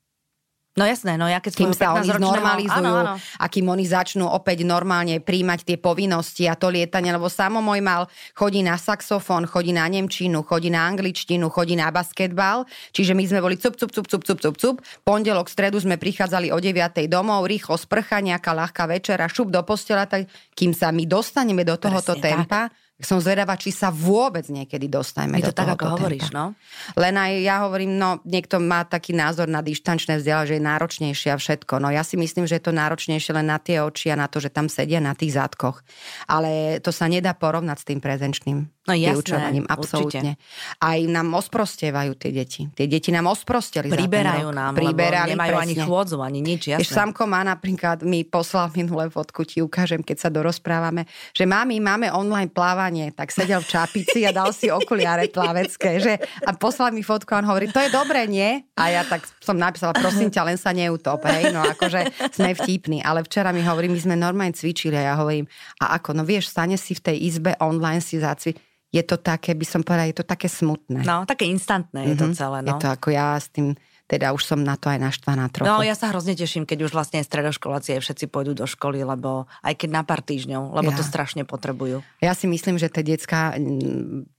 No 0.77 0.85
jasné, 0.85 1.17
no 1.17 1.25
ja 1.25 1.41
keď 1.41 1.57
kým 1.57 1.73
sa 1.73 1.97
oni 1.97 2.05
znormalizujú 2.05 2.85
áno, 2.85 3.01
áno. 3.01 3.15
a 3.17 3.45
kým 3.49 3.65
oni 3.65 3.89
začnú 3.89 4.29
opäť 4.29 4.61
normálne 4.61 5.25
príjmať 5.25 5.65
tie 5.65 5.77
povinnosti 5.81 6.45
a 6.45 6.53
to 6.53 6.69
lietanie, 6.69 7.17
lebo 7.17 7.33
samo 7.33 7.65
môj 7.65 7.81
mal 7.81 8.13
chodí 8.37 8.61
na 8.61 8.77
saxofón, 8.77 9.49
chodí 9.49 9.73
na 9.73 9.89
nemčinu, 9.89 10.45
chodí 10.45 10.69
na 10.69 10.85
angličtinu, 10.85 11.49
chodí 11.49 11.81
na 11.81 11.89
basketbal, 11.89 12.69
čiže 12.93 13.17
my 13.17 13.25
sme 13.25 13.41
boli 13.41 13.57
cup, 13.57 13.73
cup, 13.81 13.89
cup, 13.89 14.05
cup, 14.05 14.23
cup, 14.29 14.39
cup, 14.45 14.57
cup. 14.61 14.77
Pondelok, 15.01 15.49
stredu 15.49 15.81
sme 15.81 15.97
prichádzali 15.97 16.53
o 16.53 16.61
9. 16.61 17.09
domov, 17.09 17.49
rýchlo 17.49 17.81
sprcha, 17.81 18.21
nejaká 18.21 18.53
ľahká 18.53 18.85
večera, 18.85 19.33
šup 19.33 19.49
do 19.49 19.65
postela, 19.65 20.05
tak 20.05 20.29
kým 20.53 20.77
sa 20.77 20.93
my 20.93 21.09
dostaneme 21.09 21.65
do 21.65 21.81
tohoto 21.81 22.21
Presne, 22.21 22.45
tempa, 22.45 22.69
tak 22.69 22.86
som 22.97 23.21
zvedavá, 23.21 23.61
či 23.61 23.77
sa 23.77 23.93
vôbec 23.93 24.49
niekedy 24.49 24.89
dostaneme 24.89 25.37
Je 25.45 25.53
to 25.53 25.57
tak, 25.57 25.77
ako 25.77 26.01
hovoríš, 26.01 26.33
no? 26.33 26.57
Len 26.97 27.13
aj 27.13 27.33
ja 27.45 27.57
hovorím, 27.69 28.01
no 28.01 28.25
niekto 28.25 28.57
má 28.57 28.89
taký 28.89 29.13
názor 29.13 29.53
na 29.53 29.61
dištančné 29.61 30.17
vzdelanie, 30.17 30.49
že 30.49 30.57
je 30.57 30.65
náročnejšie 30.65 31.29
a 31.33 31.37
všetko. 31.37 31.77
No 31.77 31.93
ja 31.93 32.01
si 32.01 32.17
myslím, 32.17 32.49
že 32.49 32.57
je 32.57 32.65
to 32.65 32.73
náročnejšie 32.73 33.37
len 33.37 33.53
na 33.53 33.61
tie 33.61 33.85
oči 33.85 34.09
a 34.09 34.17
na 34.17 34.33
to, 34.33 34.41
že 34.41 34.49
tam 34.49 34.73
sedia 34.73 34.97
na 34.97 35.13
tých 35.13 35.37
zadkoch. 35.37 35.85
Ale 36.25 36.81
to 36.81 36.89
sa 36.89 37.05
nedá 37.05 37.37
porovnať 37.37 37.77
s 37.85 37.89
tým 37.89 38.01
prezenčným 38.01 38.76
no, 38.87 38.95
vyučovaním. 38.95 39.65
Absolútne. 39.67 40.39
Určite. 40.39 40.79
Aj 40.79 40.99
nám 41.07 41.29
osprostievajú 41.35 42.13
tie 42.15 42.31
deti. 42.31 42.63
Tie 42.71 42.87
deti 42.87 43.11
nám 43.11 43.31
osprosteli 43.35 43.91
Priberajú 43.91 44.49
nám, 44.55 44.73
Priberali, 44.79 45.35
nemajú 45.35 45.55
presne. 45.59 45.65
ani 45.67 45.75
chôdzu, 45.83 46.17
ani 46.23 46.41
nič, 46.43 46.63
jasné. 46.71 46.83
Jež 46.87 46.91
Samko 46.95 47.27
má 47.27 47.43
napríklad, 47.43 48.07
mi 48.07 48.23
poslal 48.23 48.71
minulé 48.75 49.11
fotku, 49.11 49.43
ti 49.43 49.59
ukážem, 49.61 50.01
keď 50.01 50.17
sa 50.17 50.29
dorozprávame, 50.31 51.11
že 51.35 51.45
mami, 51.45 51.83
máme 51.83 52.11
online 52.15 52.51
plávanie 52.51 53.11
tak 53.11 53.35
sedel 53.35 53.61
v 53.63 53.69
čapici 53.69 54.23
a 54.23 54.31
dal 54.31 54.55
si 54.55 54.71
okuliare 54.71 55.27
plavecké, 55.29 55.91
že 55.99 56.15
a 56.47 56.55
poslal 56.55 56.95
mi 56.95 57.03
fotku 57.03 57.33
a 57.35 57.43
on 57.43 57.49
hovorí, 57.51 57.73
to 57.73 57.83
je 57.83 57.91
dobré, 57.91 58.31
nie? 58.31 58.63
A 58.79 58.93
ja 58.93 59.03
tak 59.03 59.27
som 59.43 59.59
napísala, 59.59 59.97
prosím 59.97 60.31
ťa, 60.31 60.47
len 60.47 60.59
sa 60.61 60.71
neutop, 60.71 61.25
hej, 61.27 61.51
no 61.51 61.65
akože 61.65 62.33
sme 62.37 62.53
vtipní, 62.55 63.03
ale 63.03 63.25
včera 63.25 63.51
mi 63.51 63.65
hovorí, 63.65 63.91
my 63.91 63.99
sme 63.99 64.15
normálne 64.15 64.55
cvičili 64.55 64.95
a 64.95 65.13
ja 65.13 65.15
hovorím, 65.19 65.49
a 65.83 65.97
ako, 65.97 66.17
no 66.17 66.23
vieš, 66.23 66.53
stane 66.53 66.77
si 66.77 66.95
v 66.95 67.03
tej 67.13 67.17
izbe 67.25 67.57
online 67.59 68.05
si 68.05 68.21
zacvi, 68.21 68.55
je 68.95 69.03
to 69.03 69.17
také, 69.19 69.53
by 69.53 69.67
som 69.67 69.83
povedala, 69.83 70.09
je 70.09 70.19
to 70.23 70.27
také 70.27 70.47
smutné. 70.47 71.03
No, 71.03 71.27
také 71.27 71.45
instantné 71.51 72.13
je 72.13 72.15
mm-hmm. 72.15 72.23
to 72.23 72.27
mhm. 72.31 72.35
celé, 72.35 72.59
no. 72.63 72.69
Je 72.71 72.75
to 72.79 72.89
ako 72.89 73.09
ja 73.13 73.37
s 73.37 73.51
tým 73.51 73.75
teda 74.07 74.31
už 74.31 74.43
som 74.47 74.63
na 74.63 74.79
to 74.79 74.87
aj 74.87 75.03
naštvaná 75.03 75.51
trochu. 75.51 75.67
No 75.67 75.83
ja 75.83 75.99
sa 75.99 76.15
hrozne 76.15 76.39
teším, 76.39 76.63
keď 76.63 76.87
už 76.87 76.95
vlastne 76.95 77.19
stredoškoláci 77.27 77.99
všetci 77.99 78.31
pôjdu 78.31 78.55
do 78.55 78.63
školy, 78.63 79.03
lebo 79.03 79.51
aj 79.67 79.75
keď 79.75 79.91
na 79.91 80.03
pár 80.07 80.23
týždňov, 80.23 80.79
lebo 80.79 80.95
ja. 80.95 80.97
to 80.97 81.03
strašne 81.03 81.43
potrebujú. 81.43 82.07
Ja 82.23 82.33
si 82.39 82.47
myslím, 82.47 82.79
že 82.79 82.87
tie 82.87 83.03
decka 83.03 83.59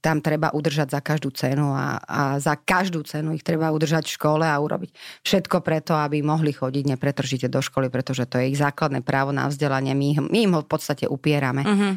tam 0.00 0.24
treba 0.24 0.56
udržať 0.56 0.88
za 0.96 1.00
každú 1.04 1.28
cenu 1.36 1.76
a, 1.76 2.00
a 2.00 2.20
za 2.40 2.56
každú 2.56 3.04
cenu 3.04 3.36
ich 3.36 3.44
treba 3.44 3.68
udržať 3.68 4.08
v 4.08 4.16
škole 4.16 4.44
a 4.48 4.56
urobiť 4.56 4.96
všetko 5.20 5.60
preto, 5.60 5.92
aby 5.92 6.24
mohli 6.24 6.56
chodiť 6.56 6.96
nepretržite 6.96 7.52
do 7.52 7.60
školy, 7.60 7.92
pretože 7.92 8.24
to 8.24 8.40
je 8.40 8.56
ich 8.56 8.58
základné 8.58 9.04
právo 9.04 9.36
na 9.36 9.52
vzdelanie. 9.52 9.92
My, 9.92 10.32
my 10.32 10.38
im 10.48 10.52
ho 10.56 10.64
v 10.64 10.70
podstate 10.72 11.04
upierame. 11.04 11.62
Uh-huh. 11.68 11.92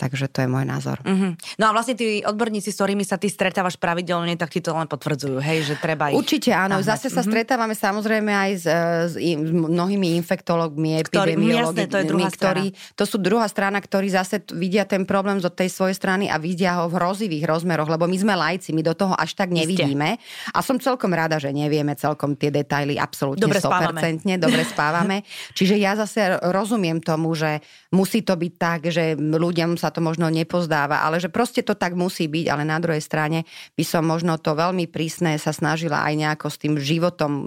Takže 0.00 0.32
to 0.32 0.40
je 0.40 0.48
môj 0.48 0.64
názor. 0.64 0.96
Mm-hmm. 1.04 1.60
No 1.60 1.68
a 1.68 1.70
vlastne 1.76 1.92
tí 1.92 2.24
odborníci, 2.24 2.72
s 2.72 2.80
ktorými 2.80 3.04
sa 3.04 3.20
ty 3.20 3.28
stretávaš 3.28 3.76
pravidelne, 3.76 4.32
tak 4.40 4.48
ti 4.48 4.64
to 4.64 4.72
len 4.72 4.88
potvrdzujú, 4.88 5.36
hej, 5.44 5.68
že 5.68 5.74
treba 5.76 6.08
ich... 6.08 6.16
Určite 6.16 6.56
áno, 6.56 6.80
nahnať. 6.80 6.88
zase 6.88 7.12
sa 7.12 7.20
mm-hmm. 7.20 7.28
stretávame 7.28 7.74
samozrejme 7.76 8.32
aj 8.32 8.50
s, 8.56 8.64
s, 8.64 9.14
s 9.20 9.50
mnohými 9.52 10.16
infektologmi, 10.16 11.04
epidemiologmi, 11.04 11.84
to 11.84 12.00
je 12.00 12.06
druhá 12.08 12.32
ktorí, 12.32 12.64
strana. 12.72 12.96
to 12.96 13.04
sú 13.04 13.16
druhá 13.20 13.46
strana, 13.52 13.76
ktorí 13.76 14.08
zase 14.08 14.40
vidia 14.56 14.88
ten 14.88 15.04
problém 15.04 15.36
zo 15.36 15.52
tej 15.52 15.68
svojej 15.68 15.92
strany 15.92 16.32
a 16.32 16.40
vidia 16.40 16.80
ho 16.80 16.88
v 16.88 16.96
hrozivých 16.96 17.44
rozmeroch, 17.44 17.92
lebo 17.92 18.08
my 18.08 18.16
sme 18.16 18.32
lajci, 18.32 18.72
my 18.72 18.80
do 18.80 18.96
toho 18.96 19.12
až 19.12 19.36
tak 19.36 19.52
nevidíme. 19.52 20.16
Ste. 20.16 20.56
A 20.56 20.64
som 20.64 20.80
celkom 20.80 21.12
rada, 21.12 21.36
že 21.36 21.52
nevieme 21.52 21.92
celkom 21.92 22.40
tie 22.40 22.48
detaily 22.48 22.96
absolútne 22.96 23.44
dobre 23.44 23.60
100%, 23.60 23.68
spávame. 23.68 24.40
dobre 24.40 24.62
spávame. 24.64 25.16
Čiže 25.58 25.76
ja 25.76 25.92
zase 25.92 26.40
rozumiem 26.48 27.04
tomu, 27.04 27.36
že 27.36 27.60
musí 27.92 28.24
to 28.24 28.32
byť 28.32 28.52
tak, 28.56 28.80
že 28.88 29.12
ľuďom 29.18 29.76
sa 29.76 29.89
to 29.90 30.00
možno 30.02 30.30
nepozdáva, 30.30 31.02
ale 31.02 31.18
že 31.18 31.28
proste 31.28 31.60
to 31.60 31.74
tak 31.74 31.98
musí 31.98 32.26
byť, 32.26 32.46
ale 32.50 32.62
na 32.66 32.78
druhej 32.78 33.02
strane 33.02 33.44
by 33.74 33.84
som 33.84 34.06
možno 34.06 34.38
to 34.38 34.56
veľmi 34.56 34.86
prísne 34.86 35.36
sa 35.36 35.50
snažila 35.50 36.02
aj 36.06 36.14
nejako 36.16 36.46
s 36.48 36.56
tým 36.56 36.74
životom 36.78 37.32
e, 37.34 37.44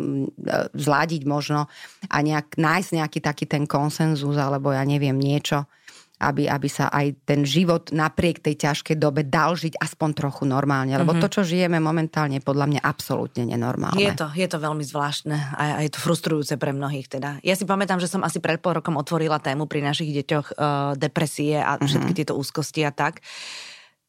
zladiť 0.75 1.23
možno 1.27 1.71
a 2.07 2.17
nejak, 2.19 2.55
nájsť 2.59 2.89
nejaký 2.99 3.19
taký 3.23 3.45
ten 3.47 3.63
konsenzus 3.67 4.35
alebo 4.35 4.71
ja 4.71 4.83
neviem 4.83 5.15
niečo 5.15 5.67
aby, 6.23 6.47
aby 6.47 6.69
sa 6.71 6.87
aj 6.87 7.27
ten 7.27 7.43
život 7.43 7.91
napriek 7.91 8.39
tej 8.39 8.55
ťažkej 8.55 8.95
dobe 8.95 9.27
dal 9.27 9.59
žiť 9.59 9.75
aspoň 9.75 10.09
trochu 10.15 10.43
normálne. 10.47 10.95
Lebo 10.95 11.11
mm-hmm. 11.11 11.23
to, 11.27 11.33
čo 11.39 11.41
žijeme 11.43 11.83
momentálne, 11.83 12.39
je 12.39 12.43
podľa 12.43 12.71
mňa 12.71 12.81
absolútne 12.81 13.43
nenormálne. 13.43 13.99
Je 13.99 14.15
to, 14.15 14.31
je 14.31 14.47
to 14.47 14.57
veľmi 14.57 14.83
zvláštne 14.87 15.35
a, 15.35 15.63
a 15.77 15.79
je 15.83 15.91
to 15.91 15.99
frustrujúce 15.99 16.55
pre 16.55 16.71
mnohých 16.71 17.11
teda. 17.11 17.43
Ja 17.43 17.59
si 17.59 17.67
pamätám, 17.67 17.99
že 17.99 18.07
som 18.07 18.23
asi 18.23 18.39
pred 18.39 18.63
pol 18.63 18.79
rokom 18.79 18.95
otvorila 18.95 19.43
tému 19.43 19.67
pri 19.67 19.83
našich 19.83 20.15
deťoch 20.23 20.47
uh, 20.55 20.95
depresie 20.95 21.59
a 21.59 21.75
mm-hmm. 21.75 21.87
všetky 21.87 22.11
tieto 22.15 22.33
úzkosti 22.39 22.87
a 22.87 22.91
tak 22.95 23.19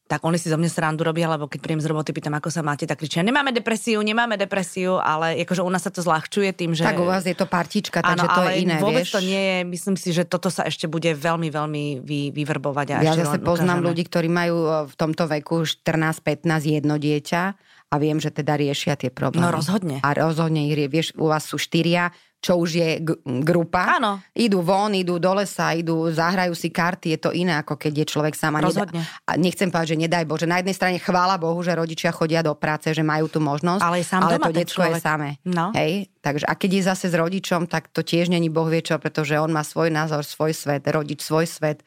tak 0.04 0.20
oni 0.20 0.36
si 0.36 0.52
zo 0.52 0.60
mňa 0.60 0.68
srandu 0.68 1.00
robia, 1.00 1.32
lebo 1.32 1.48
keď 1.48 1.64
príjem 1.64 1.80
z 1.80 1.88
roboty, 1.88 2.12
pýtam, 2.12 2.36
ako 2.36 2.52
sa 2.52 2.60
máte, 2.60 2.84
tak 2.84 3.00
kričia, 3.00 3.24
nemáme 3.24 3.56
depresiu, 3.56 4.04
nemáme 4.04 4.36
depresiu, 4.36 5.00
ale 5.00 5.40
akože 5.48 5.64
u 5.64 5.70
nás 5.72 5.80
sa 5.80 5.88
to 5.88 6.04
zľahčuje 6.04 6.52
tým, 6.52 6.76
že... 6.76 6.84
Tak 6.84 7.00
u 7.00 7.08
vás 7.08 7.24
je 7.24 7.32
to 7.32 7.48
partička, 7.48 8.04
takže 8.04 8.28
to 8.28 8.40
je 8.44 8.52
iné, 8.68 8.76
vôbec 8.84 9.08
vieš? 9.08 9.16
to 9.16 9.24
nie 9.24 9.40
je, 9.40 9.56
myslím 9.64 9.96
si, 9.96 10.12
že 10.12 10.28
toto 10.28 10.52
sa 10.52 10.68
ešte 10.68 10.84
bude 10.92 11.08
veľmi, 11.16 11.48
veľmi 11.48 11.84
vy, 12.04 12.20
vyvrbovať. 12.36 12.86
A 12.94 12.96
ja 13.00 13.16
zase 13.16 13.40
poznám 13.40 13.80
ukážeme. 13.80 13.88
ľudí, 13.88 14.02
ktorí 14.04 14.28
majú 14.28 14.56
e, 14.60 14.70
v 14.92 14.94
tomto 15.00 15.24
veku 15.24 15.64
14-15 15.64 16.44
jedno 16.68 17.00
dieťa 17.00 17.42
a 17.88 17.94
viem, 17.96 18.20
že 18.20 18.28
teda 18.28 18.60
riešia 18.60 19.00
tie 19.00 19.08
problémy. 19.08 19.40
No 19.40 19.56
rozhodne. 19.56 20.04
A 20.04 20.12
rozhodne 20.12 20.68
ich, 20.68 20.76
vieš, 20.92 21.16
u 21.16 21.32
vás 21.32 21.48
sú 21.48 21.56
štyria, 21.56 22.12
čo 22.44 22.60
už 22.60 22.70
je 22.76 22.90
g- 23.00 23.20
grupa. 23.40 23.96
Áno. 23.96 24.20
Idú 24.36 24.60
von, 24.60 24.92
idú 24.92 25.16
do 25.16 25.32
lesa, 25.32 25.72
idú, 25.72 26.12
zahrajú 26.12 26.52
si 26.52 26.68
karty, 26.68 27.16
je 27.16 27.18
to 27.24 27.30
iné, 27.32 27.56
ako 27.56 27.80
keď 27.80 28.04
je 28.04 28.06
človek 28.12 28.36
sama. 28.36 28.60
Rozhodne. 28.60 29.00
Nedá, 29.00 29.24
a 29.24 29.32
nechcem 29.40 29.72
povedať, 29.72 29.96
že 29.96 30.02
nedaj 30.04 30.24
Bože. 30.28 30.44
Na 30.44 30.60
jednej 30.60 30.76
strane 30.76 31.00
chvála 31.00 31.40
Bohu, 31.40 31.56
že 31.64 31.72
rodičia 31.72 32.12
chodia 32.12 32.44
do 32.44 32.52
práce, 32.52 32.92
že 32.92 33.00
majú 33.00 33.32
tú 33.32 33.40
možnosť. 33.40 33.80
Ale, 33.80 34.04
sám 34.04 34.28
ale 34.28 34.36
to 34.36 34.52
detsko 34.52 34.84
je 34.84 35.00
samé. 35.00 35.40
No. 35.48 35.72
Hej? 35.72 36.12
Takže 36.20 36.44
a 36.44 36.52
keď 36.52 36.70
je 36.76 36.82
zase 36.84 37.06
s 37.08 37.16
rodičom, 37.16 37.64
tak 37.64 37.88
to 37.88 38.04
tiež 38.04 38.28
není 38.28 38.52
Boh 38.52 38.68
vie 38.68 38.84
čo, 38.84 39.00
pretože 39.00 39.40
on 39.40 39.48
má 39.48 39.64
svoj 39.64 39.88
názor, 39.88 40.20
svoj 40.28 40.52
svet, 40.52 40.84
rodič 40.92 41.24
svoj 41.24 41.48
svet. 41.48 41.80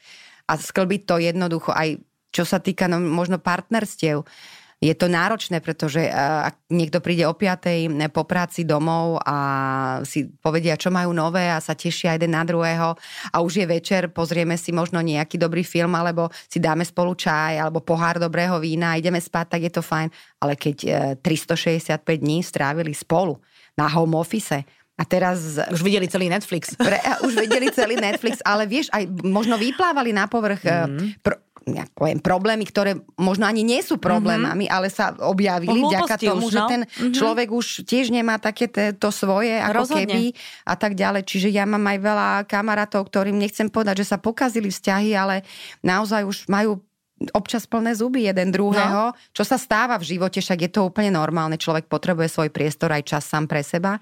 A 0.50 0.58
sklbiť 0.58 1.06
to 1.06 1.22
jednoducho 1.22 1.70
aj 1.70 2.02
čo 2.32 2.44
sa 2.46 2.62
týka 2.62 2.86
no, 2.86 3.02
možno 3.02 3.42
partnerstiev 3.42 4.28
je 4.78 4.94
to 4.94 5.10
náročné, 5.10 5.58
pretože 5.58 6.06
eh, 6.06 6.14
ak 6.14 6.70
niekto 6.70 7.02
príde 7.02 7.26
o 7.26 7.34
5. 7.34 7.90
po 8.14 8.24
práci 8.30 8.62
domov 8.62 9.18
a 9.26 9.38
si 10.06 10.30
povedia, 10.30 10.78
čo 10.78 10.94
majú 10.94 11.18
nové 11.18 11.50
a 11.50 11.58
sa 11.58 11.74
tešia 11.74 12.14
jeden 12.14 12.38
na 12.38 12.46
druhého 12.46 12.94
a 13.34 13.38
už 13.42 13.66
je 13.66 13.66
večer, 13.66 14.14
pozrieme 14.14 14.54
si 14.54 14.70
možno 14.70 15.02
nejaký 15.02 15.42
dobrý 15.42 15.66
film 15.66 15.98
alebo 15.98 16.30
si 16.46 16.62
dáme 16.62 16.86
spolu 16.86 17.18
čaj 17.18 17.58
alebo 17.58 17.82
pohár 17.82 18.22
dobrého 18.22 18.62
vína 18.62 18.94
a 18.94 19.00
ideme 19.02 19.18
spať, 19.18 19.58
tak 19.58 19.62
je 19.66 19.72
to 19.74 19.82
fajn. 19.82 20.14
Ale 20.46 20.54
keď 20.54 20.78
365 21.26 21.98
eh, 21.98 22.18
dní 22.22 22.46
strávili 22.46 22.94
spolu 22.94 23.42
na 23.74 23.90
home 23.90 24.14
office, 24.14 24.62
a 24.98 25.06
teraz... 25.06 25.62
Už 25.70 25.86
videli 25.86 26.10
celý 26.10 26.26
Netflix. 26.26 26.74
Pre, 26.74 26.98
už 27.22 27.38
videli 27.38 27.70
celý 27.70 28.02
Netflix, 28.02 28.42
ale 28.42 28.66
vieš, 28.66 28.90
aj 28.90 29.06
možno 29.22 29.54
vyplávali 29.54 30.10
na 30.10 30.26
povrch 30.26 30.66
mm. 30.66 31.22
Pro, 31.22 31.38
ja 31.74 31.86
poviem, 31.92 32.24
problémy, 32.24 32.64
ktoré 32.64 32.96
možno 33.20 33.44
ani 33.44 33.64
nie 33.64 33.84
sú 33.84 34.00
problémami, 34.00 34.68
mm-hmm. 34.68 34.78
ale 34.78 34.88
sa 34.88 35.12
objavili 35.20 35.84
vďaka 35.84 36.16
tomu, 36.16 36.48
už, 36.48 36.54
že 36.56 36.62
no? 36.64 36.70
ten 36.70 36.82
mm-hmm. 36.88 37.14
človek 37.16 37.48
už 37.52 37.84
tiež 37.84 38.14
nemá 38.14 38.40
také 38.40 38.72
to 38.96 39.10
svoje, 39.12 39.60
ako 39.60 39.84
Rozhodne. 39.84 40.08
keby 40.08 40.24
a 40.64 40.76
tak 40.80 40.96
ďalej. 40.96 41.28
Čiže 41.28 41.50
ja 41.52 41.68
mám 41.68 41.84
aj 41.84 41.98
veľa 42.00 42.30
kamarátov, 42.48 43.08
ktorým 43.12 43.36
nechcem 43.36 43.68
povedať, 43.68 44.06
že 44.06 44.16
sa 44.16 44.18
pokazili 44.22 44.72
vzťahy, 44.72 45.12
ale 45.12 45.44
naozaj 45.84 46.24
už 46.24 46.38
majú 46.48 46.80
občas 47.34 47.66
plné 47.66 47.98
zuby 47.98 48.30
jeden 48.30 48.54
druhého, 48.54 49.10
no. 49.10 49.16
čo 49.34 49.42
sa 49.42 49.58
stáva 49.58 49.98
v 49.98 50.06
živote, 50.06 50.38
však 50.38 50.70
je 50.70 50.72
to 50.72 50.86
úplne 50.86 51.10
normálne. 51.10 51.58
Človek 51.58 51.90
potrebuje 51.90 52.30
svoj 52.30 52.50
priestor 52.54 52.94
aj 52.94 53.10
čas 53.10 53.24
sám 53.26 53.50
pre 53.50 53.66
seba 53.66 53.98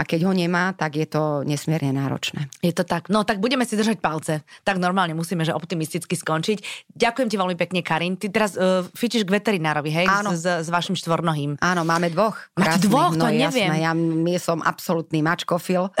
a 0.00 0.08
keď 0.08 0.24
ho 0.24 0.32
nemá, 0.32 0.72
tak 0.72 0.96
je 0.96 1.04
to 1.04 1.44
nesmierne 1.44 1.92
náročné. 1.92 2.48
Je 2.64 2.72
to 2.72 2.88
tak. 2.88 3.12
No 3.12 3.28
tak 3.28 3.36
budeme 3.36 3.68
si 3.68 3.76
držať 3.76 4.00
palce. 4.00 4.40
Tak 4.64 4.80
normálne 4.80 5.12
musíme, 5.12 5.44
že 5.44 5.52
optimisticky 5.52 6.16
skončiť. 6.16 6.88
Ďakujem 6.96 7.28
ti 7.28 7.36
veľmi 7.36 7.56
pekne, 7.60 7.84
Karin. 7.84 8.16
Ty 8.16 8.32
teraz 8.32 8.56
uh, 8.56 8.88
fičíš 8.96 9.28
k 9.28 9.36
veterinárovi, 9.36 9.92
hej? 9.92 10.08
Áno. 10.08 10.32
S, 10.32 10.48
s, 10.48 10.72
vašim 10.72 10.96
štvornohým. 10.96 11.60
Áno, 11.60 11.84
máme 11.84 12.08
dvoch. 12.08 12.40
Máte 12.56 12.88
dvoch, 12.88 13.12
to 13.12 13.20
no, 13.20 13.28
neviem. 13.28 13.68
Jasné, 13.68 13.84
ja, 13.84 13.92
ja 13.92 14.40
som 14.40 14.64
absolútny 14.64 15.20
mačkofil. 15.20 15.92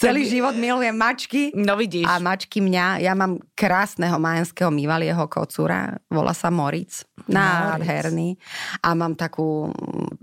Celý 0.00 0.24
život 0.24 0.56
milujem 0.56 0.96
mačky. 0.96 1.52
No 1.52 1.76
vidíš. 1.76 2.08
A 2.08 2.16
mačky 2.16 2.64
mňa. 2.64 3.04
Ja 3.04 3.12
mám 3.12 3.36
krásneho 3.52 4.16
majenského 4.16 4.72
mývalieho 4.72 5.28
kocúra. 5.28 6.00
Volá 6.08 6.32
sa 6.32 6.48
Moritz. 6.48 7.04
Nádherný. 7.28 8.40
A 8.80 8.96
mám 8.96 9.12
takú 9.12 9.68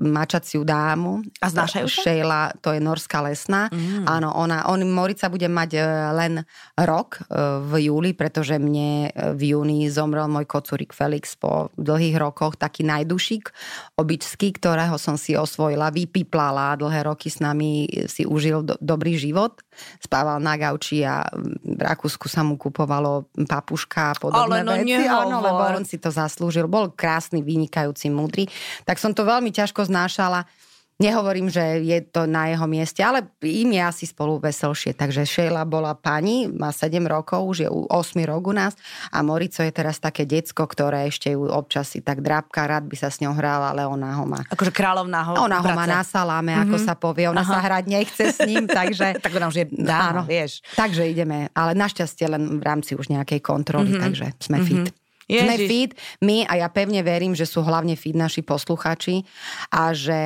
mačaciu 0.01 0.65
dámu. 0.65 1.21
A 1.43 1.47
znášajú 1.51 1.87
sa? 1.91 2.01
Sheila, 2.01 2.41
to 2.63 2.73
je 2.73 2.81
norská 2.81 3.21
lesná. 3.21 3.69
Mm. 3.69 4.07
Áno, 4.07 4.33
ona, 4.33 4.65
on, 4.71 4.81
Morica 4.87 5.27
bude 5.27 5.45
mať 5.45 5.69
e, 5.77 5.81
len 6.15 6.33
rok 6.79 7.21
e, 7.21 7.37
v 7.61 7.91
júli, 7.91 8.11
pretože 8.17 8.57
mne 8.57 9.09
e, 9.09 9.35
v 9.35 9.55
júni 9.55 9.85
zomrel 9.91 10.25
môj 10.31 10.47
kocúrik 10.49 10.95
Felix 10.95 11.37
po 11.37 11.69
dlhých 11.77 12.17
rokoch, 12.17 12.57
taký 12.57 12.87
najdušík 12.87 13.51
običský, 13.99 14.55
ktorého 14.57 14.95
som 14.97 15.19
si 15.19 15.37
osvojila, 15.37 15.93
vypiplala, 15.93 16.79
dlhé 16.79 17.05
roky 17.05 17.29
s 17.29 17.43
nami 17.43 17.85
si 18.09 18.25
užil 18.25 18.65
do, 18.65 18.75
dobrý 18.81 19.19
život. 19.19 19.61
Spával 20.01 20.41
na 20.41 20.57
gauči 20.57 21.05
a 21.05 21.21
v 21.61 21.81
Rakúsku 21.81 22.25
sa 22.25 22.41
mu 22.41 22.57
kupovalo 22.57 23.29
papuška 23.45 24.13
a 24.13 24.15
podobné 24.17 24.61
Ale 24.61 24.65
no 24.65 24.73
veci. 24.73 25.05
Áno, 25.05 25.37
lebo 25.41 25.61
on 25.77 25.85
si 25.85 26.01
to 26.01 26.09
zaslúžil. 26.09 26.65
Bol 26.65 26.93
krásny, 26.93 27.45
vynikajúci, 27.45 28.09
múdry. 28.09 28.49
Tak 28.85 28.97
som 28.97 29.13
to 29.13 29.21
veľmi 29.21 29.53
ťažko 29.53 29.85
znášala. 29.85 30.49
Nehovorím, 30.97 31.45
že 31.45 31.61
je 31.85 32.01
to 32.09 32.25
na 32.25 32.49
jeho 32.49 32.65
mieste, 32.65 33.05
ale 33.05 33.29
im 33.45 33.69
je 33.69 33.81
asi 33.85 34.09
spolu 34.09 34.41
veselšie. 34.41 34.97
Takže 34.97 35.29
Sheila 35.29 35.61
bola 35.61 35.93
pani, 35.93 36.49
má 36.49 36.73
7 36.73 36.97
rokov, 37.05 37.45
už 37.53 37.57
je 37.61 37.69
8 37.69 37.93
rok 38.25 38.49
u 38.49 38.53
nás 38.57 38.73
a 39.13 39.21
Morico 39.21 39.61
je 39.61 39.69
teraz 39.69 40.01
také 40.01 40.25
decko, 40.25 40.65
ktoré 40.65 41.05
ešte 41.05 41.37
ju 41.37 41.45
občas 41.53 41.93
si 41.93 42.01
tak 42.01 42.25
drábka, 42.25 42.65
rád 42.65 42.89
by 42.89 42.97
sa 42.97 43.13
s 43.13 43.21
ňou 43.21 43.37
hral, 43.37 43.61
ale 43.61 43.85
ona 43.85 44.09
ho 44.17 44.25
má. 44.25 44.41
Akože 44.49 44.73
kráľovná 44.73 45.21
ho. 45.21 45.33
Ona 45.45 45.61
ho 45.61 45.69
má 45.77 45.85
na 45.85 46.01
saláme, 46.01 46.57
mm-hmm. 46.57 46.65
ako 46.65 46.77
mhm. 46.81 46.85
sa 46.89 46.93
povie. 46.97 47.25
Ona 47.29 47.45
Aha. 47.45 47.53
sa 47.53 47.59
hrať 47.61 47.83
nechce 47.85 48.23
s 48.33 48.39
ním, 48.49 48.65
takže... 48.81 49.21
tak 49.21 49.37
ona 49.37 49.53
už 49.53 49.57
je 49.61 49.65
dáno, 49.69 50.25
vieš. 50.25 50.65
Takže 50.73 51.05
ideme, 51.05 51.53
ale 51.53 51.77
našťastie 51.77 52.25
len 52.25 52.57
v 52.57 52.63
rámci 52.65 52.97
už 52.97 53.13
nejakej 53.13 53.45
kontroly, 53.45 53.93
mm-hmm. 53.93 54.01
takže 54.01 54.25
sme 54.41 54.65
mm-hmm. 54.65 54.81
fit. 54.81 54.97
Ježiš. 55.27 55.43
Sme 55.43 55.55
fit, 55.67 55.91
my 56.23 56.47
a 56.47 56.63
ja 56.63 56.67
pevne 56.71 57.03
verím, 57.03 57.35
že 57.35 57.43
sú 57.43 57.59
hlavne 57.59 57.99
fit 57.99 58.15
naši 58.15 58.39
posluchači 58.39 59.27
a 59.75 59.91
že 59.91 60.21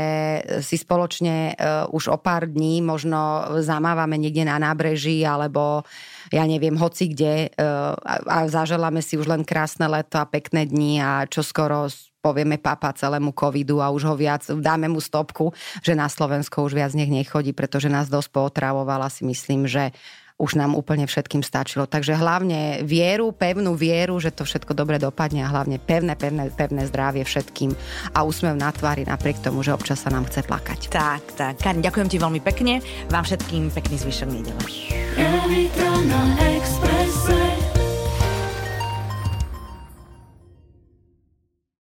si 0.61 0.77
spoločne 0.77 1.57
uh, 1.57 1.89
už 1.89 2.13
o 2.13 2.17
pár 2.21 2.45
dní 2.45 2.85
možno 2.85 3.49
zamávame 3.65 4.21
niekde 4.21 4.45
na 4.45 4.61
nábreží 4.61 5.25
alebo 5.25 5.81
ja 6.29 6.45
neviem, 6.45 6.77
hoci 6.77 7.09
kde 7.09 7.49
uh, 7.49 7.97
a, 7.97 8.15
a 8.29 8.37
zaželáme 8.45 9.01
si 9.01 9.17
už 9.17 9.25
len 9.25 9.41
krásne 9.41 9.89
leto 9.89 10.21
a 10.21 10.29
pekné 10.29 10.69
dni 10.69 11.01
a 11.01 11.25
čo 11.25 11.41
skoro 11.41 11.89
povieme 12.21 12.61
papa 12.61 12.93
celému 12.93 13.33
covidu 13.33 13.81
a 13.81 13.89
už 13.89 14.05
ho 14.05 14.15
viac, 14.15 14.45
dáme 14.45 14.85
mu 14.85 15.01
stopku, 15.01 15.49
že 15.81 15.97
na 15.97 16.05
Slovensko 16.05 16.61
už 16.61 16.77
viac 16.77 16.93
nech 16.93 17.09
nechodí, 17.09 17.51
pretože 17.51 17.89
nás 17.89 18.07
dosť 18.13 18.29
pootravovala 18.29 19.09
si 19.09 19.25
myslím, 19.25 19.65
že 19.65 19.89
už 20.41 20.57
nám 20.57 20.73
úplne 20.73 21.05
všetkým 21.05 21.45
stačilo. 21.45 21.85
Takže 21.85 22.17
hlavne 22.17 22.81
vieru, 22.81 23.29
pevnú 23.29 23.77
vieru, 23.77 24.17
že 24.17 24.33
to 24.33 24.41
všetko 24.41 24.73
dobre 24.73 24.97
dopadne 24.97 25.45
a 25.45 25.51
hlavne 25.53 25.77
pevné, 25.77 26.17
pevné, 26.17 26.49
pevné 26.49 26.89
zdravie 26.89 27.21
všetkým 27.21 27.77
a 28.17 28.25
úsmev 28.25 28.57
na 28.57 28.73
tvári 28.73 29.05
napriek 29.05 29.37
tomu, 29.45 29.61
že 29.61 29.77
občas 29.77 30.01
sa 30.01 30.09
nám 30.09 30.25
chce 30.25 30.41
plakať. 30.41 30.89
Tak, 30.89 31.37
tak. 31.37 31.61
Karin, 31.61 31.85
ďakujem 31.85 32.09
ti 32.09 32.17
veľmi 32.17 32.41
pekne. 32.41 32.81
Vám 33.13 33.21
všetkým 33.29 33.69
pekný 33.69 34.01
zvyšok 34.01 34.29
nedele. 34.33 34.57